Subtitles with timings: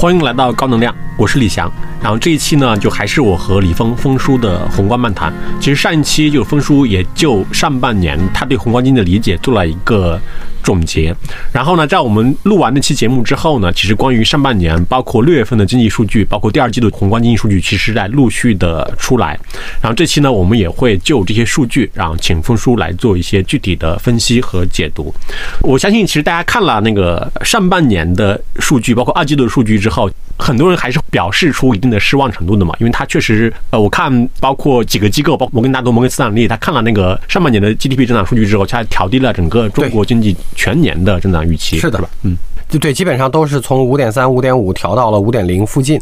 [0.00, 1.70] 欢迎来到高能量，我是李翔。
[2.02, 5.32] 然后这一期呢，就还是我和李峰峰叔的宏观漫谈。
[5.60, 10.18] 其实上一期就峰叔也就上半年他对宏观经济的理解做了一个
[10.62, 11.14] 总结。
[11.52, 19.38] 然后呢，在我们录完那期节目之后呢，其实关于上半年，包括六月份的经济数据，包括第二季度宏观经济数据，其实在陆续的出来。
[19.82, 25.14] 然后这期呢，我们也会就这些数据，然后请峰叔来做一些具体的分析和解读。
[25.60, 42.08] 我相信，其实大家看了那个上半年的数据，包括二季度的数据之后，很多人还是表示出一定的失望程度的嘛，因为他确实，呃，我看包括几个机构，包括摩根大通、摩根斯坦利，他看了那个上半年的 GDP 增长数据之后，他调低了整个中国经济全年的增长预期，是的吧？
[42.22, 42.36] 嗯。
[42.70, 46.00] 就对，基本上都是从五点三、五点五调到了五点零附近。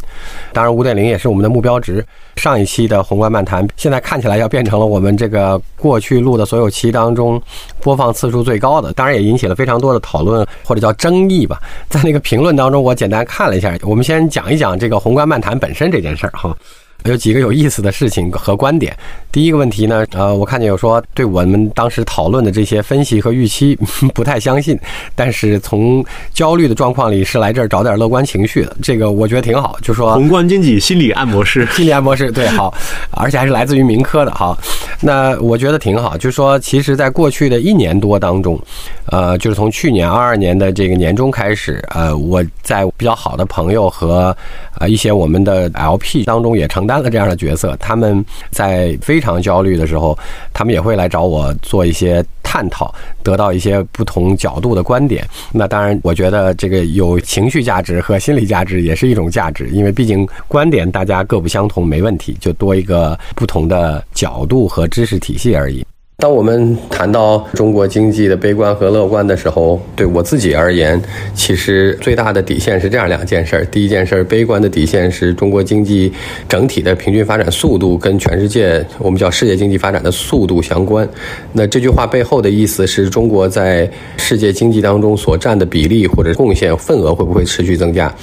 [0.53, 2.05] 当然，五点零也是我们的目标值。
[2.35, 7.41] 上一期的宏观漫谈，现在看起来要变成了我们这个过去录的所有期当中
[7.81, 8.93] 播放次数最高的。
[8.93, 11.59] 当然，也引起了非常多的讨论或者叫争议吧。
[11.89, 13.75] 在那个评论当中，我简单看了一下。
[13.81, 16.55] 我们先讲一讲这个宏观漫谈本身这件事儿哈。
[17.05, 18.95] 有几个有意思的事情和观点。
[19.31, 23.77] 第一个问题呢，呃，我看见有说对我们当时讨论的这些分析和预期
[24.13, 24.77] 不太相信，
[25.13, 28.75] 但是从焦虑的状况里是来这儿找点乐观情绪的。
[28.81, 32.73] 这个我觉得挺好，就说宏观经济心理按摩师，心理按摩师对好，
[33.11, 34.57] 而且还是来自于民科的哈。
[35.01, 38.59] 那我觉得挺好，就是说，其实在过去的一年多当中，
[39.05, 44.35] 呃，就是从去年二二年的这个年中开始，呃，我在比较好的朋友和
[44.79, 47.77] 呃一些我们的 LP 当中也承担了这样的角色。
[47.79, 50.17] 他们在非常焦虑的时候，
[50.53, 55.25] 他们也会来找我做一些探讨，得到一些不同角度的观点。
[55.53, 64.89] 那当然，我觉得这个有情绪价值和心理价值也是一种价值，因为毕竟观点大家各不相同，没问题，就多一个不同的角度和。
[64.89, 65.85] 知识体系而已。
[66.19, 71.01] 当我们谈到中国经济的悲观和乐观的时候，对我自己而言，
[71.33, 73.65] 其实最大的底线是这样两件事儿。
[73.67, 76.11] 第一件事儿，悲观的底线是中国经济
[76.49, 81.07] 整体的平均发展速度跟全世界我们叫世界经济发展的速度相关。
[81.53, 88.13] 那这句话背后的意思是中国在世界经济当中所占的比例或者贡献份额会不会持续增加？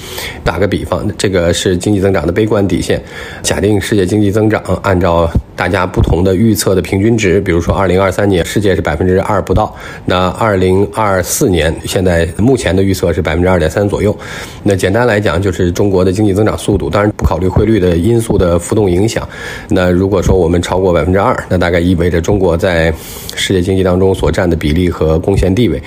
[0.44, 3.03] 打个比方，这个是经济增长的悲观底线。
[3.41, 9.75] 假定世界经济增长按照大家不同的预测的平均值，比如说二零二三年世界是百分之二不到，
[10.05, 14.17] 那二零二四年现在目前的预测是百分之二点三左右。
[14.62, 19.27] 那简单来讲，就是中国的经济增长速度，当然不考虑汇率的因素的浮动影响。
[19.69, 22.93] 那如果说我们超过百分之二，那大概意味着中国在
[23.34, 25.83] 世界经济当中所占的比例和贡献地位。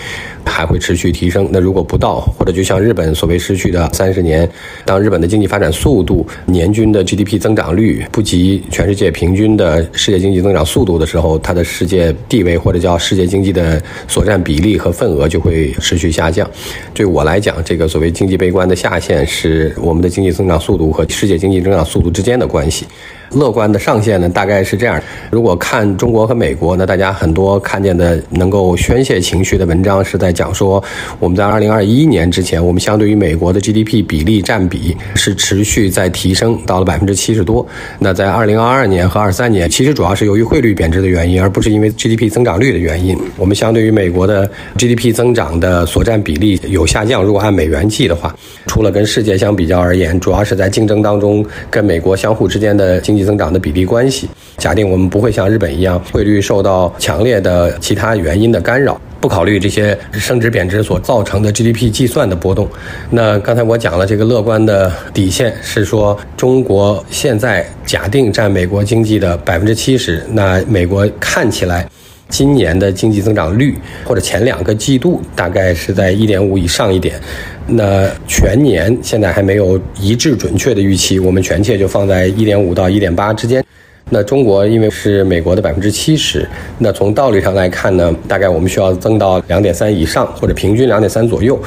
[0.45, 1.47] 还会持续提升。
[1.51, 4.49] 那如果不到，或者就像日本所谓失去的三十年，
[4.83, 16.49] 当日本的经济发展速度、年均的 GDP 增长率不及全世界平均的世界经济增长速度的时候，它的世界地位或者叫世界经济的所占比例和份额就会持续下降。
[16.93, 22.85] 对我来讲，这个所谓经济悲观的下限是我们的经济增长速度和世界经济增长速度之间的关系。
[23.31, 25.01] 乐观的上限呢，大概是这样：
[25.31, 30.83] 如果看中国和美国，那大家很多看见的能够宣泄情绪的文章，是在讲说
[31.19, 37.65] 我们在二零二一年之前，我们相对于美国的 GDP 比例占比是持续在提升，到了百分之七十多。
[37.99, 43.17] 那在二零二二年和二三年，其实主要是由于汇率贬值的原因，而不是因为 GDP 增长率的原因。
[43.37, 47.23] 我们相对于美国的 GDP 增长的所占比例有下降。
[47.23, 48.35] 如果按美元计的话，
[48.65, 62.67] 除了跟世界相比较而言，主要是在竞争当中跟美国相互之间的经增长的比例关系，假定我们不会像日本一样汇率受到强烈的其他原因的干扰，不考虑这些升值贬值所造成的 GDP 计算的波动。
[63.09, 71.89] 那刚才我讲了，这个乐观的底线是说，中国现在假定占美国经济的百分之七十，那美国看起来
[72.29, 73.75] 今年的经济增长率
[74.05, 77.19] 或者前两个季度大概是在一点五以上一点。
[77.67, 83.63] 那全年现在还没有一致准确的预期，我们全切就放在一点五到一点八之间。
[84.09, 86.47] 那中国因为是美国的百分之七十，
[86.79, 91.59] 那从道理上来看呢，大概我们需要增到两点三以上，或者平均两点三左右。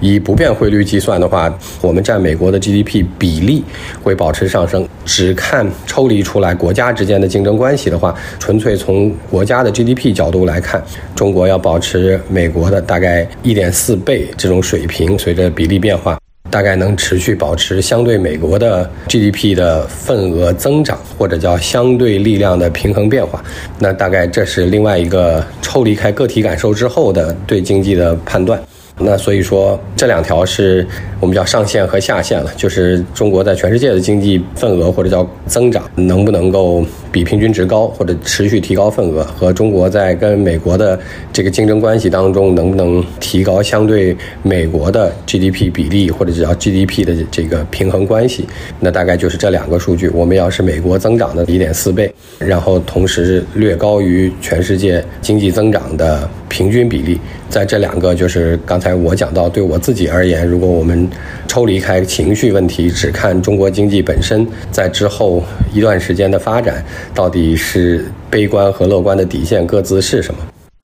[0.00, 3.62] 以不变汇率计算的话，我们占美国的 GDP 比例
[4.02, 4.88] 会保持上升。
[5.04, 10.82] 只看抽离出来国家之间的竞争关系的话，纯粹从国家的 GDP 角度来看，
[11.14, 16.21] 中国要保持美国的大概一点四倍这种水平，随着比例变化。
[16.52, 23.42] 大概能持续保持相对美国的 GDP 的份额增长，或者叫相对力量的平衡变化。
[23.78, 28.62] 那大概这是另外一个抽离开个体感受之后的对经济的判断。
[28.98, 30.86] 那所以说这两条是
[31.20, 40.98] 我们叫上限和下限了，就是中国在全世界的经济份额或者叫增长能不能够比平均值高，或者持续提高份额，和中国在跟美国的
[41.32, 48.48] 这个竞争关系当中能不能提高相对美国的 GDP 比例，或者叫 GDP 的这个平衡关系，
[48.80, 50.08] 那大概就是这两个数据。
[50.08, 57.20] 我们要是美国增长的一点四倍，然后同时略高于全世界经济增长的平均比例，
[57.50, 61.06] 在这两个就是刚才我讲到，对我自己而言，如果我们
[61.46, 65.42] 抽离开情绪问题，只看中国经济本身，在之后
[65.74, 66.82] 一段时间的发展，
[67.14, 70.40] 到底是悲观和乐观的底线各自是什么？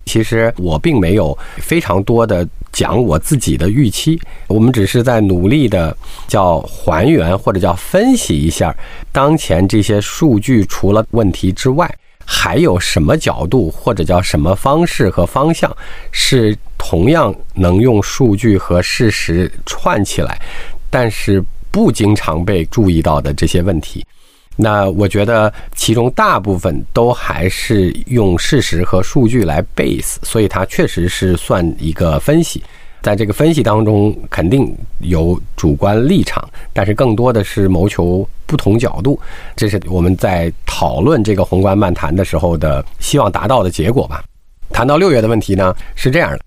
[0.07, 5.95] 其实我并没有非常多的讲我自己的预期，我们只是在努力的
[6.27, 8.75] 叫还原或者叫分析一下
[9.13, 11.95] 当前这些数据除了问题之外，
[12.25, 15.75] 还有什么角度或者叫什么方式和方向
[16.11, 20.41] 是同样能用数据和事实串起来，
[20.89, 24.07] 但是不经常被注意到的这些问题。
[24.61, 32.61] 那我觉得其中大部分都还是用事实和数据来 base，所以它确实是算一个分析。
[33.01, 39.19] 在这个分析当中，肯定有主观立场，但是更多的是谋求不同角度。
[39.55, 44.25] 这是我们在讨论这个宏观漫谈的时候的希望达到的结果吧。
[44.71, 46.41] 谈到六月的问题呢，是这样的：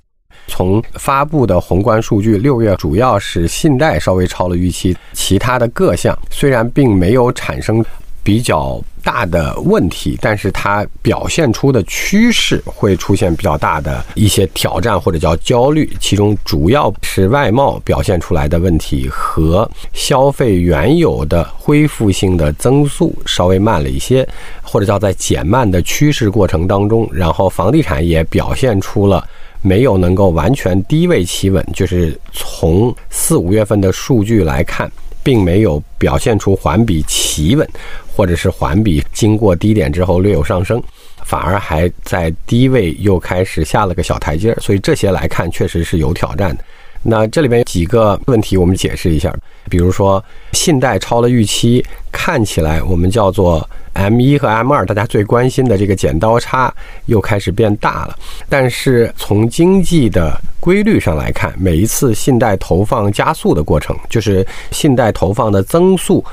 [0.47, 7.83] 从发布的宏观数据，六月主要是信贷稍微超了预期，其他的各项虽然并没有产生。
[8.23, 24.27] 比较大的问题，但是它表现出的趋势会出现比较大的一些挑战或者叫焦虑，其中主要是外贸表现出来的问题和消费原有的恢复性的增速稍微慢了一些，
[24.61, 29.27] 或者叫在减慢的趋势过程当中，然后房地产也表现出了
[29.63, 34.91] 没有能够完全低位企稳，就是从四五月份的数据来看。
[35.23, 37.67] 并没有表现出环比企稳，
[38.15, 40.81] 或者是环比经过低点之后略有上升，
[41.23, 44.59] 反而还在低位又开始下了个小台阶儿。
[44.59, 46.63] 所以这些来看，确实是有挑战的。
[47.03, 49.33] 那这里面有几个问题，我们解释一下。
[49.69, 56.73] 比如说，信贷超了预期，看起来我们叫做 M 一和 M 二，大家最关心的这个剪刀差
[57.05, 58.15] 又开始变大了。
[58.49, 66.23] 但是从经济的规律上来看，每一次信贷投放加速的过程，就是信贷投放的增速。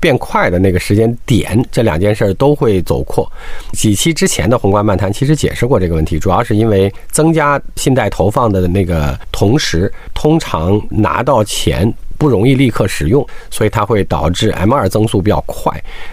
[0.00, 3.30] 变快的那个时间点，这两件事儿都会走扩。
[3.72, 11.92] 几期之前的宏观漫谈其实解释过这个问题，主要是因为增加信贷投放的那个同时，通常拿到钱。
[12.18, 15.72] 不容易立刻使用，所以它会导致 M 二增速比较快，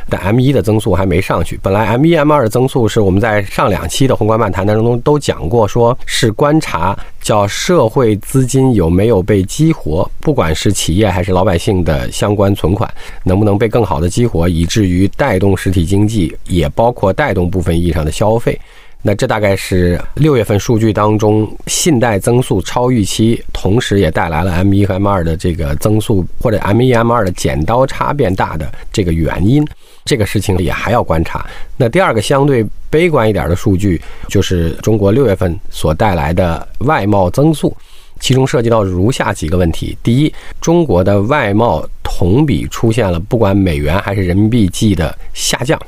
[0.09, 1.59] 但 M 一的增速还没上去。
[1.61, 12.91] 本来 M 一、M 二的增速是我们在上两期的宏观漫谈当中都讲过，说是观察叫社会资金有没有被激活，不管是企业还是老百姓的相关存款
[13.23, 18.59] 能不能被更好的激活，以至于带动实体经济，也包括带动部分意义上的消费。
[19.05, 29.67] 那这大概是六月份数据当中信贷增速超预期，同时也带来了 M 一和 M 二的这个增速或者 M 一 M 二的剪刀差变大的这个原因。
[30.05, 31.45] 这个事情也还要观察。
[31.77, 37.75] 那第二个相对悲观一点的数据，就是中国六月份所带来的外贸增速，
[38.19, 45.79] 其中涉及到如下几个问题：第一，中国的外贸同比出现了不管美元还是人民币计的下降。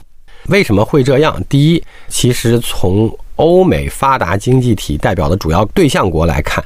[0.47, 1.41] 为什么会这样？
[1.49, 6.63] 第一，其实从欧美发达经济体代表的主要对象国来看。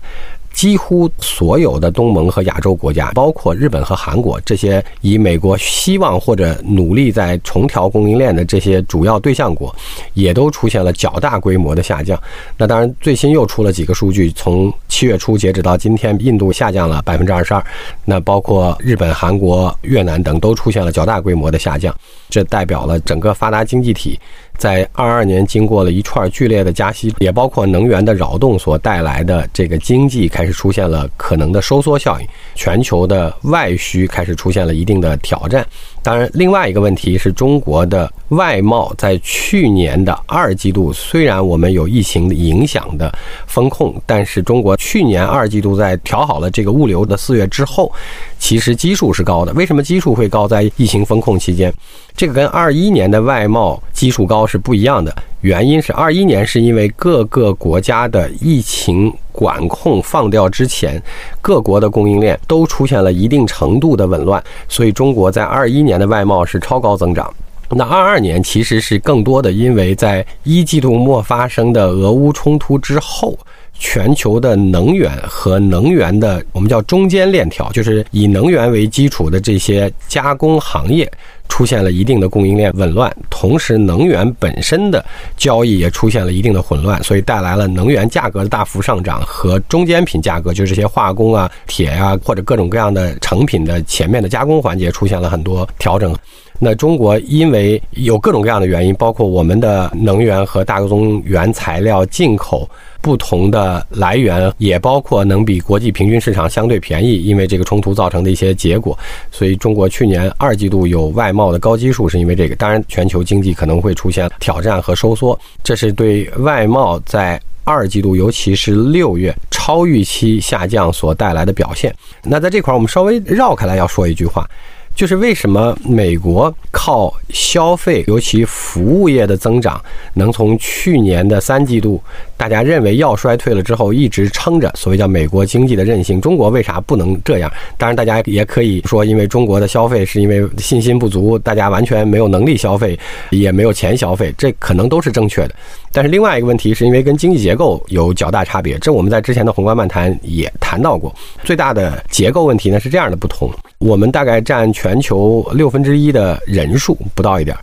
[0.60, 9.74] 几乎所有的东盟和亚洲国家，包括日本和韩国这些以美国希望或者努力在重调供应链的这些主要对象国，
[10.16, 12.22] 也都出现了较大规模的下降。
[12.58, 17.66] 那当然，最新又出了几个数据，从七月初截止到今天，印度下降了百分之二十二。
[18.04, 21.96] 那包括日本、韩国、越南等都出现了较大规模的下降，
[22.28, 24.20] 这代表了整个发达经济体。
[24.60, 35.66] 在二二年经过了一串剧烈的加息，也包括能源的扰动所带来的这个经济开始出现了可能的收缩效应，全球的外需开始出现了一定的挑战。
[36.02, 43.14] 当然，另外一个问题是中国的外贸在去年的二季度，虽然我们有疫情影响的
[43.48, 47.92] 风控，但是中国去年二季度在调好了这个物流的四月之后，
[48.38, 49.54] 其实基数是高的。
[49.54, 50.48] 为什么基数会高？
[50.48, 51.72] 在疫情风控期间，
[52.16, 55.16] 这个跟二一年的外贸基数高是不一样的。
[55.42, 61.02] 原因是二一年是因为各个国家的疫情管控放掉之前，
[61.42, 67.34] 各国的供应链都出现了一定程度的紊乱，所以中国在二一年的外贸是超高增长。
[67.70, 73.38] 那二二年其实是更多的因为在一季度末发生的俄乌冲突之后。
[73.82, 81.10] 全球的能源和能源的我们叫中间链条，就是以能源为基础的这些加工行业。
[81.50, 85.04] 出现了一定的供应链紊乱，同时能源本身的
[85.36, 96.16] 交易也出现了一定的混乱，所以带来了能源价格的大幅上涨和中间品价格，就是这些化工啊、铁啊或者各种各样的成品的前面的加工环节出现了很多调整。
[96.60, 102.70] 那中国因为有各种各样的原因，包括我们的能源和大宗原材料进口。
[103.02, 108.98] 不同的来源也包括能比国际平均市场相对便宜，因为这个冲突造成的一些结果。
[109.32, 112.56] 所以中国去年二季度有外贸的高基数，是因为这个。
[112.56, 121.94] 当然，全球经济可能会出现挑战和收缩，这是对外贸在二季度，尤其是六月超预期下降所带来的表现。
[122.24, 124.50] 那在这块儿，我们稍微绕开来要说一句话。
[124.96, 129.82] 就是为什么美国靠消费，尤其服务业的增长，
[130.16, 132.04] 能从去年的三季度
[132.40, 136.22] 大家认为要衰退了之后，一直撑着，所谓叫美国经济的韧性。
[136.22, 137.52] 中国为啥不能这样？
[137.78, 142.98] 当然，大家也可以说，因为中国的消费是因为信心不足，大家完全没有能力消费，
[143.32, 145.56] 也没有钱消费，这可能都是正确的。
[145.92, 151.14] 但是另外一个问题是因为跟经济结构有较大差别，这我们在之前的宏观漫谈也谈到过。
[151.44, 153.52] 最大的结构问题呢是这样的不同。
[153.80, 157.58] 我们大概占全球六分之一的人数不到一点，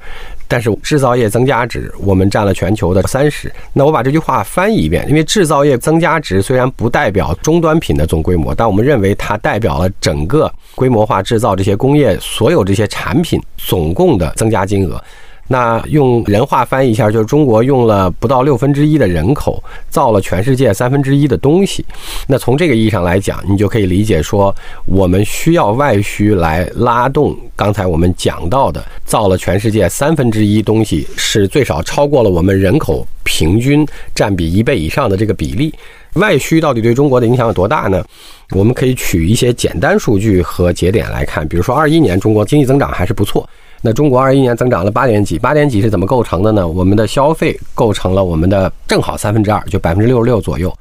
[0.48, 3.52] 但是制造业增加值我们占了全球的三十。
[3.72, 15.02] 那我把这句话翻译一遍，因为制造业增加值虽然不代表终端品的总规模，但我们认为它代表了整个规模化制造这些工业所有这些产品总共的增加金额。
[15.48, 21.84] 那用人话翻译一下，就是中国用了不到六分之一的人口造了全世界三分之一的东西。
[22.26, 24.54] 那从这个意义上来讲，你就可以理解说，
[24.86, 35.72] 我们需要外需来拉动刚才我们讲到的造了全世界三分之一东西，是最少超过了我们人口平均占比一倍以上的这个比例。
[36.14, 38.02] 外需到底对中国的影响有多大呢？
[38.50, 43.48] 我们可以取一些简单数据和节点来看，比如说二一年中国经济增长还是不错。
[43.86, 46.66] 那中国二一年增长了八点几，八点几是怎么构成的呢？
[46.66, 50.74] 我们的消费构成了我们的正好三分之二，就百分之六十六左右。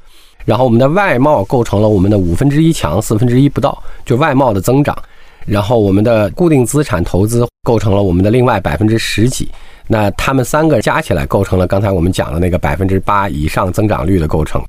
[0.44, 4.96] 然后我们的外贸构成了我们的五分之一强，四分之一不到，就外贸的增长。
[5.44, 9.48] 然后我们的固定资产投资构成了我们的另外百分之十几。
[9.86, 14.60] 那他们三个加起来构成了刚才我们讲的那个百分之八以上增长率的构成。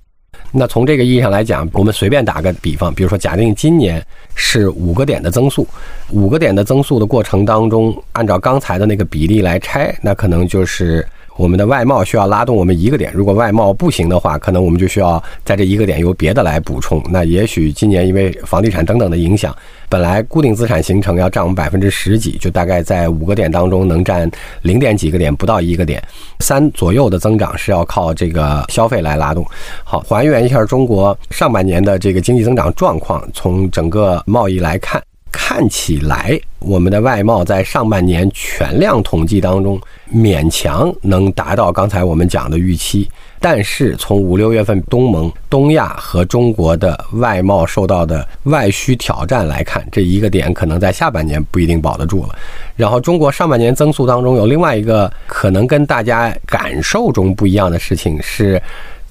[0.51, 5.68] 那从这个意义上来讲，我们随便打个比方，比如说假定今年是五个点的增速，
[6.10, 11.08] 五个点的增速的过程当中，按照刚才的那个比例来拆，那可能就是。
[11.38, 17.01] 我们的外贸需要拉动我们一个点，如果外贸不行的话，可能我们就需要在这一个点由别的来补充。
[17.10, 19.56] 那也许今年因为房地产等等的影响，
[19.88, 24.29] 本来固定资产形成要占我们百分之十几，就大概在五个点当中能占
[24.63, 26.03] 零点几个点，不到一个点，
[26.39, 29.46] 三左右的增长是要靠这个消费来拉动。
[29.84, 35.00] 好，还原一下中国上半年的这个经济增长状况，从整个贸易来看。
[35.31, 39.79] 看起来，我们的外贸在上半年全量统计当中
[40.13, 52.36] 勉强能达到刚才我们讲的预期，但是从五六月份东盟、东亚和中国的外贸受到的外需挑战来看，这一个点可能在下半年不一定保得住了。
[52.75, 58.62] 然后，中国上半年增速当中有另外一个可能跟大家感受中不一样的事情是。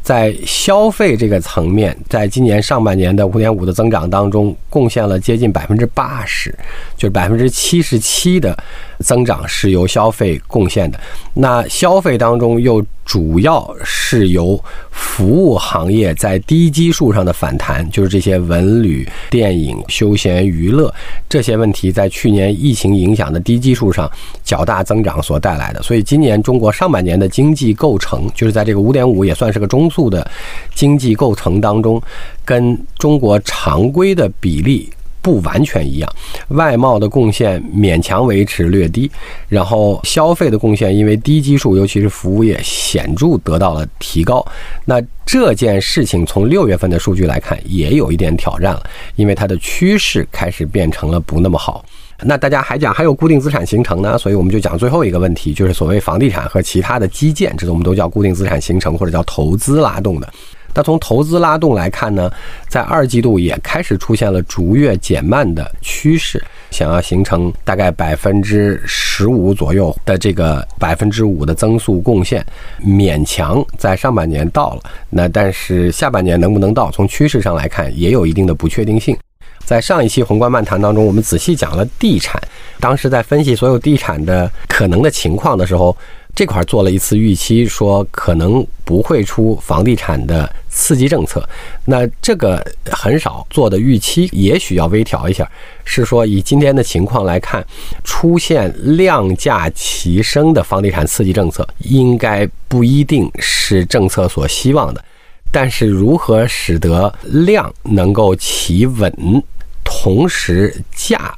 [0.06, 6.54] 在消费这个层面，在今年上半年的五点五的增长当中，贡献了接近百分之八十，
[6.96, 8.56] 就是百分之七十七的
[9.00, 10.98] 增长是由消费贡献的。
[11.34, 20.92] 那消费当中又主要是由服务行业在低基数上的反弹，就是这些文旅、电影、休闲娱乐
[21.28, 24.10] 这些问题，在去年疫情影响的低基数上
[24.42, 25.82] 较大增长所带来的。
[25.82, 30.28] 所以今年中国上半年的经济构成，就是在这个五点五也算是个中速的
[30.74, 32.02] 经济构成当中，
[32.44, 34.90] 跟中国常规的比例。
[35.26, 36.08] 不完全一样，
[36.50, 39.10] 外贸的贡献勉强维持略低，
[39.48, 44.46] 然后消费的贡献因为低基数，尤其是服务业显著得到了提高。
[44.84, 51.84] 那这件事情从六月份的数据来看，也有一点挑战了，因为它的趋势开始变成了不那么好。
[52.22, 60.32] 那大家还讲还有固定资产形成呢，所以我们就讲最后一个问题，就是所谓房地产和其他的基建，这我们都叫固定资产形成或者叫投资拉动的。
[60.76, 62.30] 那从投资拉动来看呢，
[62.68, 72.44] 在二季度也开始出现了逐月减慢的趋势，想要形成大概百分之十五左右的这个百分之五的增速贡献，
[72.84, 74.82] 勉强在上半年到了。
[75.08, 79.16] 那但是下半年能不能到，从趋势上来看也有一定的不确定性。
[79.64, 82.38] 在上一期宏观漫谈当中，我们仔细讲了地产，
[82.78, 85.96] 当时在分析所有地产的可能的情况的时候。
[86.36, 91.42] 这块做了一次预期，说可能不会出房地产的刺激政策。
[91.86, 95.50] 那这个很少做的预期，也许要微调一下，
[95.86, 97.66] 是说以今天的情况来看，
[98.04, 105.02] 出现量价齐升的房地产刺激政策，应该不一定是政策所希望的。
[105.50, 109.42] 但是如何使得量能够企稳，
[109.82, 111.34] 同时价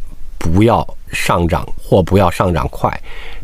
[0.49, 2.91] 不要上涨或不要上涨快，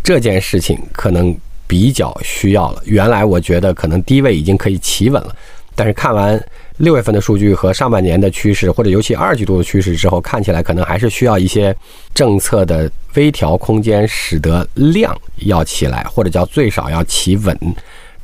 [0.02, 1.36] 这件事情可能。
[1.66, 2.82] 比较需要了。
[2.84, 5.34] 原来我觉得可能低位已经可以企稳了，
[5.74, 6.38] 但是看完
[6.76, 11.74] 六月份的数据和上半年的趋势，或者尤其二季度的趋势之后，看起来可能还是需要一些
[12.12, 17.58] 政策的微调空间，使得量要起来，或者叫最少要企稳，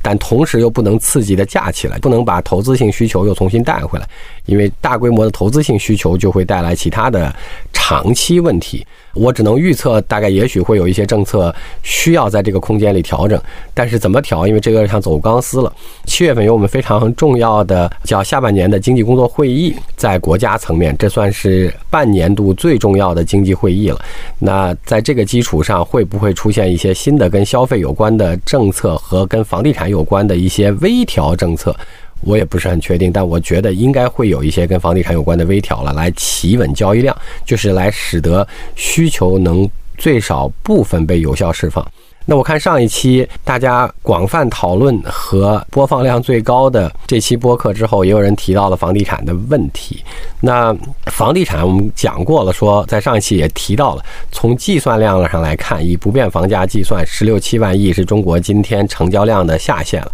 [0.03, 4.07] 但同时又不能刺激的价起来，不能把投资性需求又重新带回来，
[4.51, 7.33] 因为大规模的投资性需求就会带来其他的
[7.71, 8.85] 长期问题。
[9.13, 11.53] 我只能预测，大概也许会有一些政策
[11.83, 13.41] 需要在这个空间里调整，
[13.73, 14.47] 但是怎么调？
[14.47, 15.73] 因为这个像走钢丝了。
[16.05, 23.99] 七月份有我们非常重要的叫下半年的经济工作会议，在国家层面，这算是半年度最重要的经济会议了。
[24.39, 31.75] 那在这个基础上，会不会出现一些新的跟消费有关的政策和跟房地产有关的一些微调政策？
[32.21, 41.85] 我也不是很确定，但我觉得应该会有一些跟房地产有关的微调了，来企稳交易量，就是来使得需求能最少部分被有效释放。
[42.25, 50.03] 那我看上一期大家广泛讨论和播放量最高的这期播客之后，也有人提到了房地产的问题。
[50.39, 50.75] 那
[51.07, 60.11] 房地产我们讲过了，说在上一期也提到了，从计算量上来看，以不变房价计算，十六七万亿是中国今天成交量的下限了，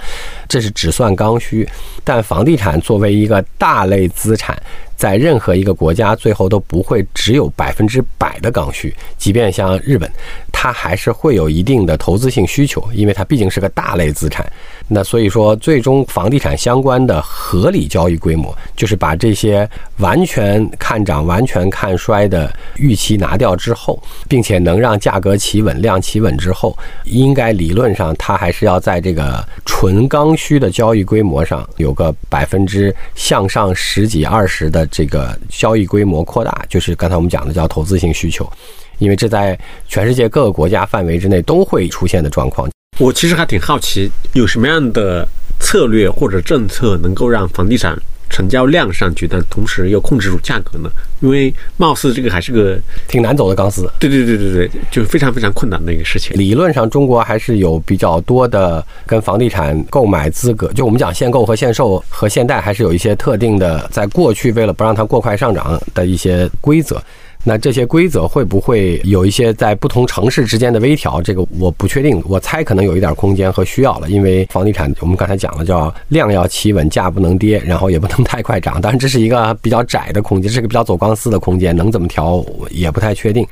[0.48, 1.68] 这是只算刚需。
[2.04, 4.58] 但房地产作为一个大类资产。
[4.98, 8.94] 在任何一个国家，最后都不会只有百分之百的刚需。
[9.18, 10.12] 即便像日本，
[10.52, 14.52] 它还是会有一定的投资性需求，因为它毕竟是个大类资产。
[14.88, 34.86] 那所以说，最终房地产相关的合理交易规模，就是把这些完全看涨、完全看衰的预期拿掉之后，并且能让价格企稳、量企稳之后，应该理论上它还是要在这个纯刚需的交易规模上有个百分之向上十几、二十的。
[34.90, 38.50] 这个交易规模扩大，就是刚才我们讲的叫投资性需求，
[38.98, 39.56] 因为这在
[39.88, 42.68] 全世界各个国家范围之内都会出现的状况。
[42.98, 45.28] 我其实还挺好奇，有什么样的
[45.60, 47.98] 策略或者政策能够让房地产？
[48.30, 50.90] 成交量上去，但同时又控制住价格呢？
[51.22, 53.90] 因为貌似这个还是个挺难走的钢丝。
[53.98, 56.38] 对对对对对，就是非常非常困难的一个事情。
[56.38, 67.02] 理论上，中国还是有比较多的跟房地产购买资格，就我们讲限购和限售和限贷，还是有一些特定的，在过去为了不让它过快上涨的一些规则。
[67.48, 71.22] 那这些规则会不会有一些在不同城市之间的微调？
[71.22, 74.10] 这个我不确定，我猜可能有一点空间和需要了。
[74.10, 78.82] 因为房地产，我们刚才讲了，叫量要企稳，价不能跌，然后也不能太快涨。
[78.82, 83.48] 当然，这是一个比较窄的空间，是个比较走钢丝的空间，能怎么调也不太确定。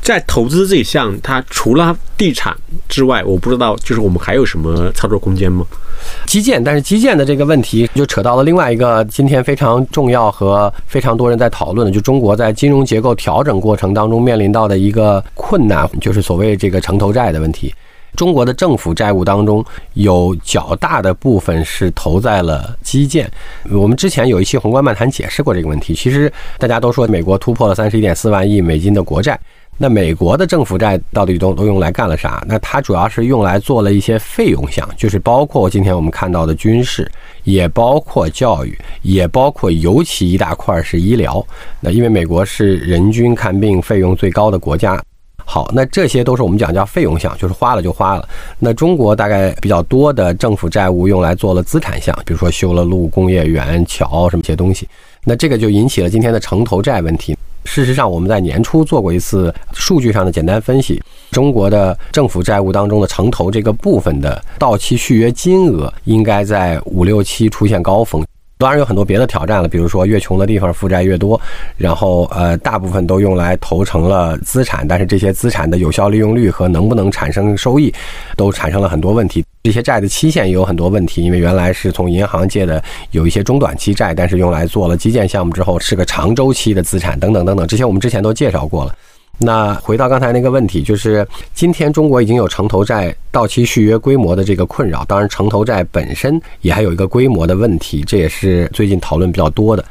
[0.00, 2.56] 在投资这一项，它除了地产
[2.88, 5.64] 之外，我不知道，就是我们还有什么操作空间吗？
[6.26, 17.72] 基建，但是基建的这个问题就扯到了另外一个今天非常重要和非常多人在讨论的，就中国在金融结构调整过程当中面临到的一个困难，就是所谓这个城投债的问题。
[18.16, 23.30] 中国的政府债务当中有较大的部分是投在了基建。
[23.70, 25.94] 我们之前有一期宏观漫谈解释过这个问题。
[25.94, 29.38] 其实大家都说美国突破了三十一点四万亿美金的国债。
[29.82, 32.44] 那美国的政府债到底都都用来干了啥？
[32.46, 37.10] 那它主要是用来做了一些费用项，就是包括今天我们看到的军事，
[37.44, 41.42] 也包括教育，也包括尤其一大块是医疗。
[41.80, 45.02] 那因为美国是人均看病费用最高的国家。
[45.46, 48.28] 好，那这些都是我们讲叫费用项，就是花了就花了。
[48.58, 54.86] 那中国大概比较多的政府债务用来做了资产项，比如说修了路、工业园、桥什么些东西。
[55.24, 57.34] 那这个就引起了今天的城投债问题。
[57.64, 68.24] 事实上，我们在年初做过一次数据上的简单分析，中国的政府债务当中的城投这个部分的到期续约金额，应该在五六七出现高峰。
[68.60, 71.40] 当然有很多别的挑战了，比如说越穷的地方负债越多，
[71.78, 77.90] 然后呃大部分都用来投成了资产，但是这些资产的有效利用率和能不能产生收益，
[78.36, 79.42] 都产生了很多问题。
[79.62, 88.94] 这些债的期限也有很多问题，因为原来是从银行借的，有一些中短期债，但是用来做了基建项目之后是个长周期的资产，等等等等，这些我们之前都介绍过了。
[89.42, 95.02] 那回到刚才那个问题，就是今天中国已经有城投债到期续约规模的这个困扰。
[95.06, 99.82] 当然，城投债本身也还有一个规模的问题，这也是最近讨论比较多的。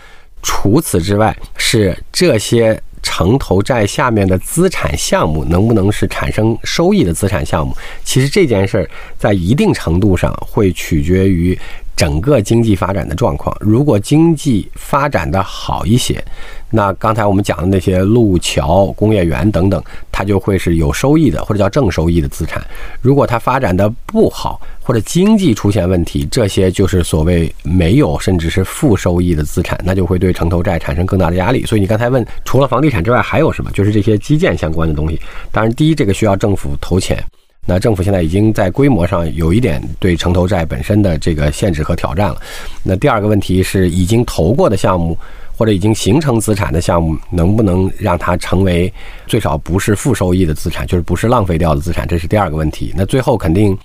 [0.43, 7.75] 除此之外，是这些城投债下面的资产项目能不能是产生收益的资产项目？
[8.03, 11.57] 其实这件事儿在一定程度上会取决于
[11.99, 13.53] 整个经济发展的状况。
[13.59, 16.23] 如果经济发展的好一些，
[16.69, 22.65] 那刚才我们讲的那些路桥、工业园等等，它就会是有收益的，或者叫正收益的资产。
[23.01, 31.65] 如果它发展的不好，或者经济出现问题，这些就是所谓没有甚至是负收益的资产，那就会对城投债产生更大的压力。
[31.65, 33.69] 所以你刚才问，除了房地产之外还有什么？
[33.71, 35.19] 就是这些基建相关的东西。
[35.51, 37.21] 当然，第一，这个需要政府投钱。
[37.69, 42.41] 那政府现在已经在规模上有一点对城投债本身的这个限制和挑战了。
[42.81, 45.15] 那第二个问题是，已经投过的项目。
[45.55, 48.89] 或者已经形成资产的项目，能不能让它成为
[49.27, 52.07] 最少不是负收益的资产，就是不是浪费掉的资产？
[52.07, 52.93] 这是第二个问题。
[52.95, 53.77] 那最后肯定，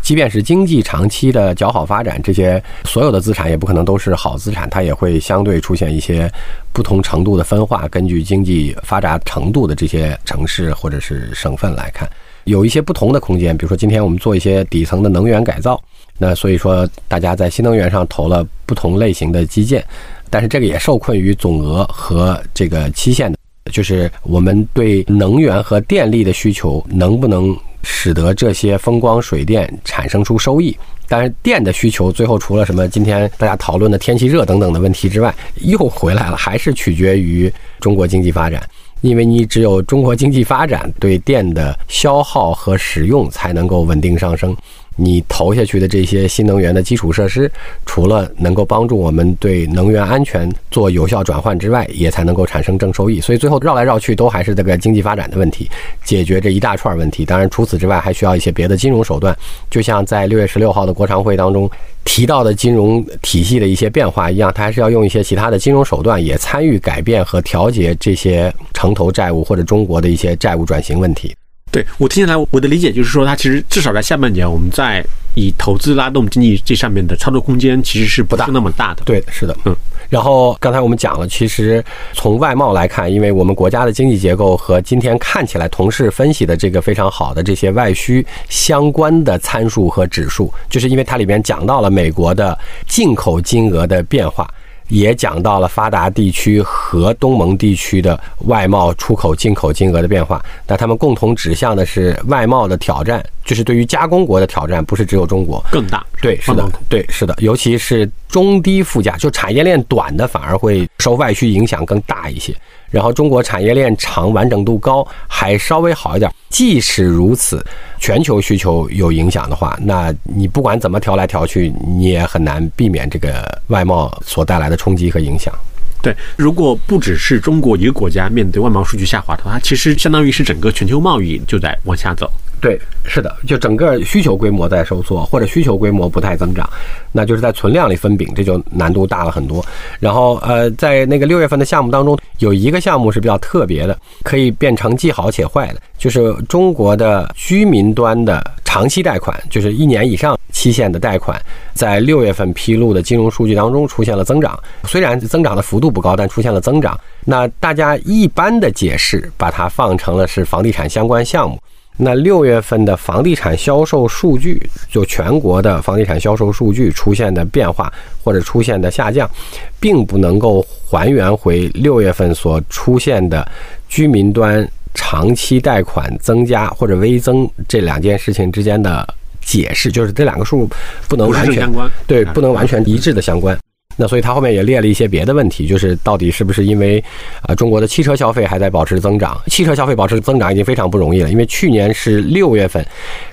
[0.00, 6.26] 即便是经济长期的较好发展，这些所有的资产也不可能都是好资产，它也会相对出现一些
[6.72, 7.86] 不同程度的分化。
[7.88, 12.08] 根据经济发展程度的这些城市或者是省份来看，
[12.44, 13.56] 有一些不同的空间。
[13.56, 15.80] 比如说，今天我们做一些底层的能源改造，
[16.18, 19.84] 那所以说大家在新能源上投了不同类型的基建。
[20.30, 23.38] 但是这个也受困于总额和这个期限的，
[23.70, 30.76] 就是我们对能源和电力的需求能不能使得这些风光水电产生出收益？
[31.06, 38.60] 但是电的需求最后除了什么今天大家讨论的天气热等等的问题之外，又回来了，还是取决于中国经济发展，
[39.04, 44.56] 因为你只有中国经济发展，对电的消耗和使用才能够稳定上升。
[44.96, 47.50] 你投下去的这些新能源的基础设施，
[47.84, 53.20] 除了能够帮助我们对能源安全做有效转换之外，也才能够产生正收益。
[53.20, 55.68] 所以最后绕来绕去都还是这个经济发展的问题，
[56.04, 57.24] 解决这一大串问题。
[57.24, 59.36] 当然，除此之外还需要一些别的金融手段，
[59.70, 61.68] 就像在六月十六号的国常会当中
[62.04, 71.34] 提到的金融体系的一些变化一样，它还是要用一些其他的金融手段，也参与改变和调节这些城投债务或者中国的一些债务转型问题。
[71.74, 79.02] 对我听起来，我的理解就是说，它其实至少在下半年，我们在以投资拉动经济这上面的操作空间其实是不大那么大的。
[79.04, 79.74] 对，是的，嗯。
[80.08, 92.56] 然后刚才我们讲了，其实从外贸来看，因为我们国家的经济结构和今天看起来同事分析的这个非常好的这些外需相关的参数和指数，就是因为它里面讲到了美国的
[92.86, 94.48] 进口金额的变化。
[94.88, 106.04] 也讲到了发达地区和东盟地区的外贸出口进口金额的变化，那他们共同指向的是外贸的挑战，就是对于加工国的挑战，不是只有中国更大。
[106.20, 112.54] 对，是的，对，是的，尤其是中低附加，就产业链短的反而会受外需影响更大一些。
[112.94, 116.32] 然后中国产业链长、完整度高，还稍微好一点。
[116.48, 117.60] 即使如此，
[117.98, 125.52] 全球需求有影响的话，那你不管怎么调来调去，你也很难避免这个外贸所带来的冲击和影响。
[126.00, 132.30] 对，如果不只是中国一个国家面对外贸数据下滑的话，其实相当于是整个全球贸易就在往下走。
[132.60, 136.66] 对，是的，就整个需求规模在收缩，或者需求规模不太增长，
[137.12, 139.62] 那就是在存量里分饼，这就难度大了很多。
[140.00, 151.38] 然后，呃，在那个六月份的项目当中，有一个项目是比较特别的，可以变成既好且坏的，就是中国的居民端的长期贷款，就是一年以上期限的贷款，
[151.74, 156.98] 在六月份披露的金融数据当中出现了增长，虽然增长的幅度不高，但出现了增长。
[157.26, 161.60] 那大家一般的解释，把它放成了是房地产相关项目。
[161.96, 169.30] 那六月份的房地产销售数据，就全国的房地产销售数据出现的变化或者出现的下降，
[169.78, 173.46] 并不能够还原回六月份所出现的
[173.88, 179.06] 居民端长期贷款增加或者微增这两件事情之间的
[179.40, 180.68] 解释，就是这两个数
[181.08, 181.70] 不能完全
[182.06, 183.56] 对，不能完全一致的相关。
[183.96, 187.02] 那所以它后面也列了一些别的问题，就是到底是不是因为
[187.42, 189.40] 啊中国的汽车消费还在保持增长？
[189.46, 192.84] 汽车消费保持增长已经非常不容易了，因为去年是六月份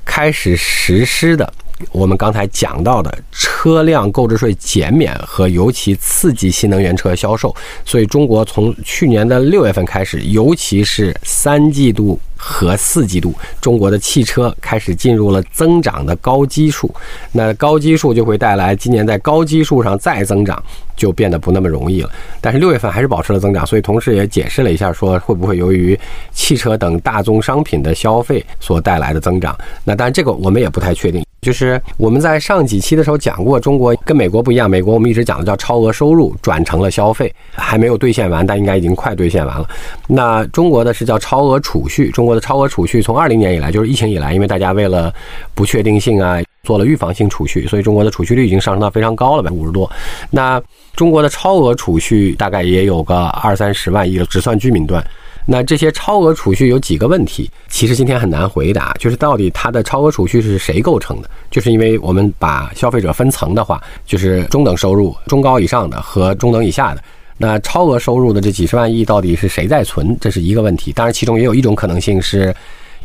[0.05, 1.51] 开始实施的。
[1.91, 16.91] 我们刚才讲到的车辆购置税减免和尤其刺激新能源车销售，所以中国从去年的六月份开始，尤其是三季度和四季度，中国的汽车开始进入了增长的高基数。
[17.31, 20.61] 那高基数就会带来今年在高基数上再增长，
[20.95, 22.09] 就变得不那么容易了。
[22.41, 25.97] 但是六月份还是保持了增长，所以同时也解释了一下，说会不会由于
[26.31, 29.55] 汽车等大宗商品的消费所带来的增长？
[29.83, 31.23] 那当然这个我们也不太确定。
[31.41, 39.67] 就是我们在上几期的时候讲过，中国跟美国不一样，美国我们一直讲的叫超额收入转成了消费，还没有兑现完，但应该已经快兑现完了。
[40.07, 45.13] 那中国的是叫超额储蓄，中国中国的超额储蓄从二零年以来，就是疫情以来，因为大家为了
[45.53, 49.91] 不确定性啊，做了预防性储蓄，所以中国的储蓄率已经上升到非常高了，百分之五十多。
[50.29, 50.61] 那
[50.95, 55.05] 中国的超额储蓄大概也有个二三十万亿了，只算居民端。
[55.45, 61.29] 那这些超额储蓄有几个问题，其实今天很难回答，就是到底它的超额储蓄是谁构成的？
[61.49, 67.03] 就是因为我们把消费者分层的话，就是中等收入、中高以上的和中等以下的。
[67.41, 70.15] 那超额收入的这几十万亿到底是谁在存？
[70.21, 70.93] 这是一个问题。
[70.93, 72.55] 当然，其中也有一种可能性是。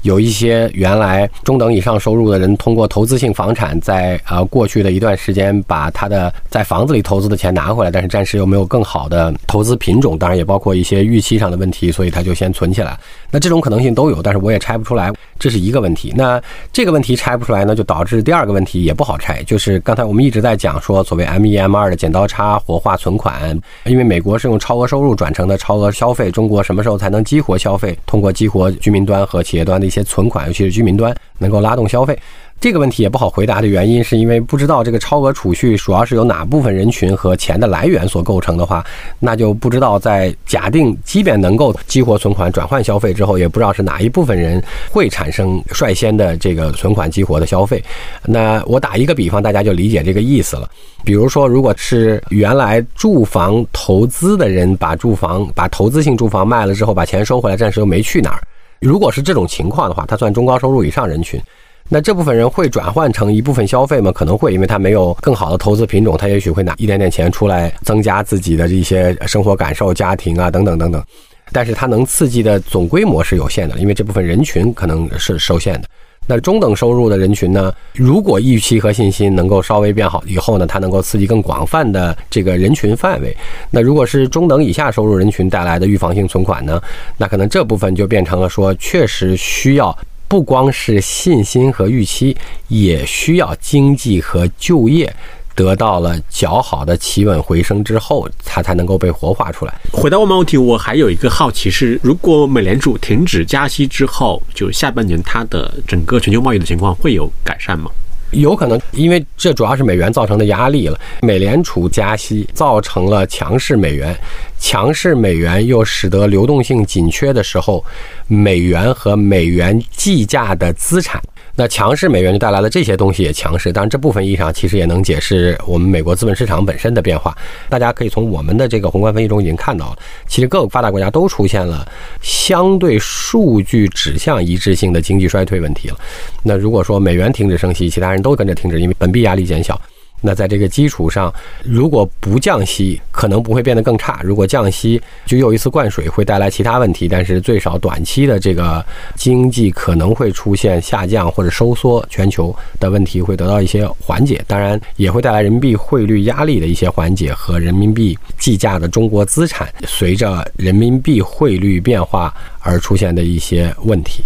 [0.02, 12.98] 有一些原来中等以上收入的人，通过投资性房产，在呃过去的一段时间，把他的在房子里投资的钱拿回来，但是暂时又没有更好的投资品种，当然也包括一些预期上的问题，所以他就先存起来。
[13.30, 16.12] 那这种可能性都有，但是我也拆不出来，这是一个问题。
[16.16, 16.40] 那
[16.72, 27.98] 这个问题拆不出来呢，就导致第二个问题也不好拆，就是刚才我们一直在讲说，所谓 M 一 M 二的剪刀差活化存款，因为美国是用超额收入转成的超额消费，中国什么时候才能激活消费？
[28.06, 30.06] 通过激活居民端和企业端的一些。
[30.06, 32.16] 存款，尤其是居民端，能够拉动消费。
[32.60, 38.82] 这个问题也不好回答的原因，是因为不知道这个超额储蓄主要是由哪部分人群和钱的来源所构成的话，
[39.18, 47.82] 那就不知道在假定即便能够激活存款转换消费之后，也不知道是哪一部分人会产生率先的这个存款激活的消费。
[48.24, 50.70] 那我打一个比方，大家就理解这个意思了。
[51.04, 58.40] 比如说，如果是原来住房投资的人把住房把投资性住房卖了之后，把钱收回来，暂时又没去哪儿。
[58.86, 61.40] 如果是这种情况的话，他算中高收入以上人群，
[61.88, 64.12] 那这部分人会转换成一部分消费吗？
[64.12, 71.02] 可能会，因为他没有更好的投资品种，他也许会拿一点点钱出来增加自己的一些生活感受、家庭啊等等等等。
[71.50, 75.88] 但是它能刺激的总规模是有限的，因为这部分人群可能是受限的。
[76.26, 77.72] 那中等收入的人群呢？
[77.94, 83.36] 如果预期和信心能够稍微变好以后呢，它能够刺激更广泛的这个人群范围。
[83.70, 86.82] 那如果是中等以下收入人群带来的预防性存款呢，
[87.16, 92.36] 那可能这部分就变成了说，确实需要不光是信心和预期，
[92.66, 95.14] 也需要经济和就业。
[95.56, 99.74] 得到了较好的企稳回升之后，它才能够被活化出来。
[99.90, 107.90] 回答我们问题，我还有一个好奇是：如果美联储停止加息之后，就下半年它的整个全球贸易的情况会有改善吗？
[108.32, 110.98] 有可能，因为这主要是美元造成的压力了。
[111.22, 114.14] 美联储加息造成了强势美元，
[114.58, 117.82] 强势美元又使得流动性紧缺的时候，
[118.26, 121.22] 美元和美元计价的资产。
[121.56, 127.36] 那强势美元就带来了这些东西也强势，当然这部分意义上其实也能解释我们美国资本市场本身的变化。
[127.68, 131.90] 大家可以从我们的这个宏观分析中已经看到了，其实各个发达国家都出现了
[132.20, 135.96] 相对数据指向一致性的经济衰退问题了。
[136.42, 139.80] 那如果说美元停止升息，其他人都跟着停止，因为本币压力减小。
[140.20, 147.06] 那在这个基础上，如果不降息，可能不会变得更差；如果降息，就又一次灌水，会带来其他问题。
[147.06, 154.42] 但是最少短期的这个经济可能会出现下降或者收缩，全球的问题会得到一些缓解。
[154.46, 164.22] 当然，也会带来人民币汇率压力的一些缓解和人民币计价的中国资产随着人民币汇率变化而出现的一些问题。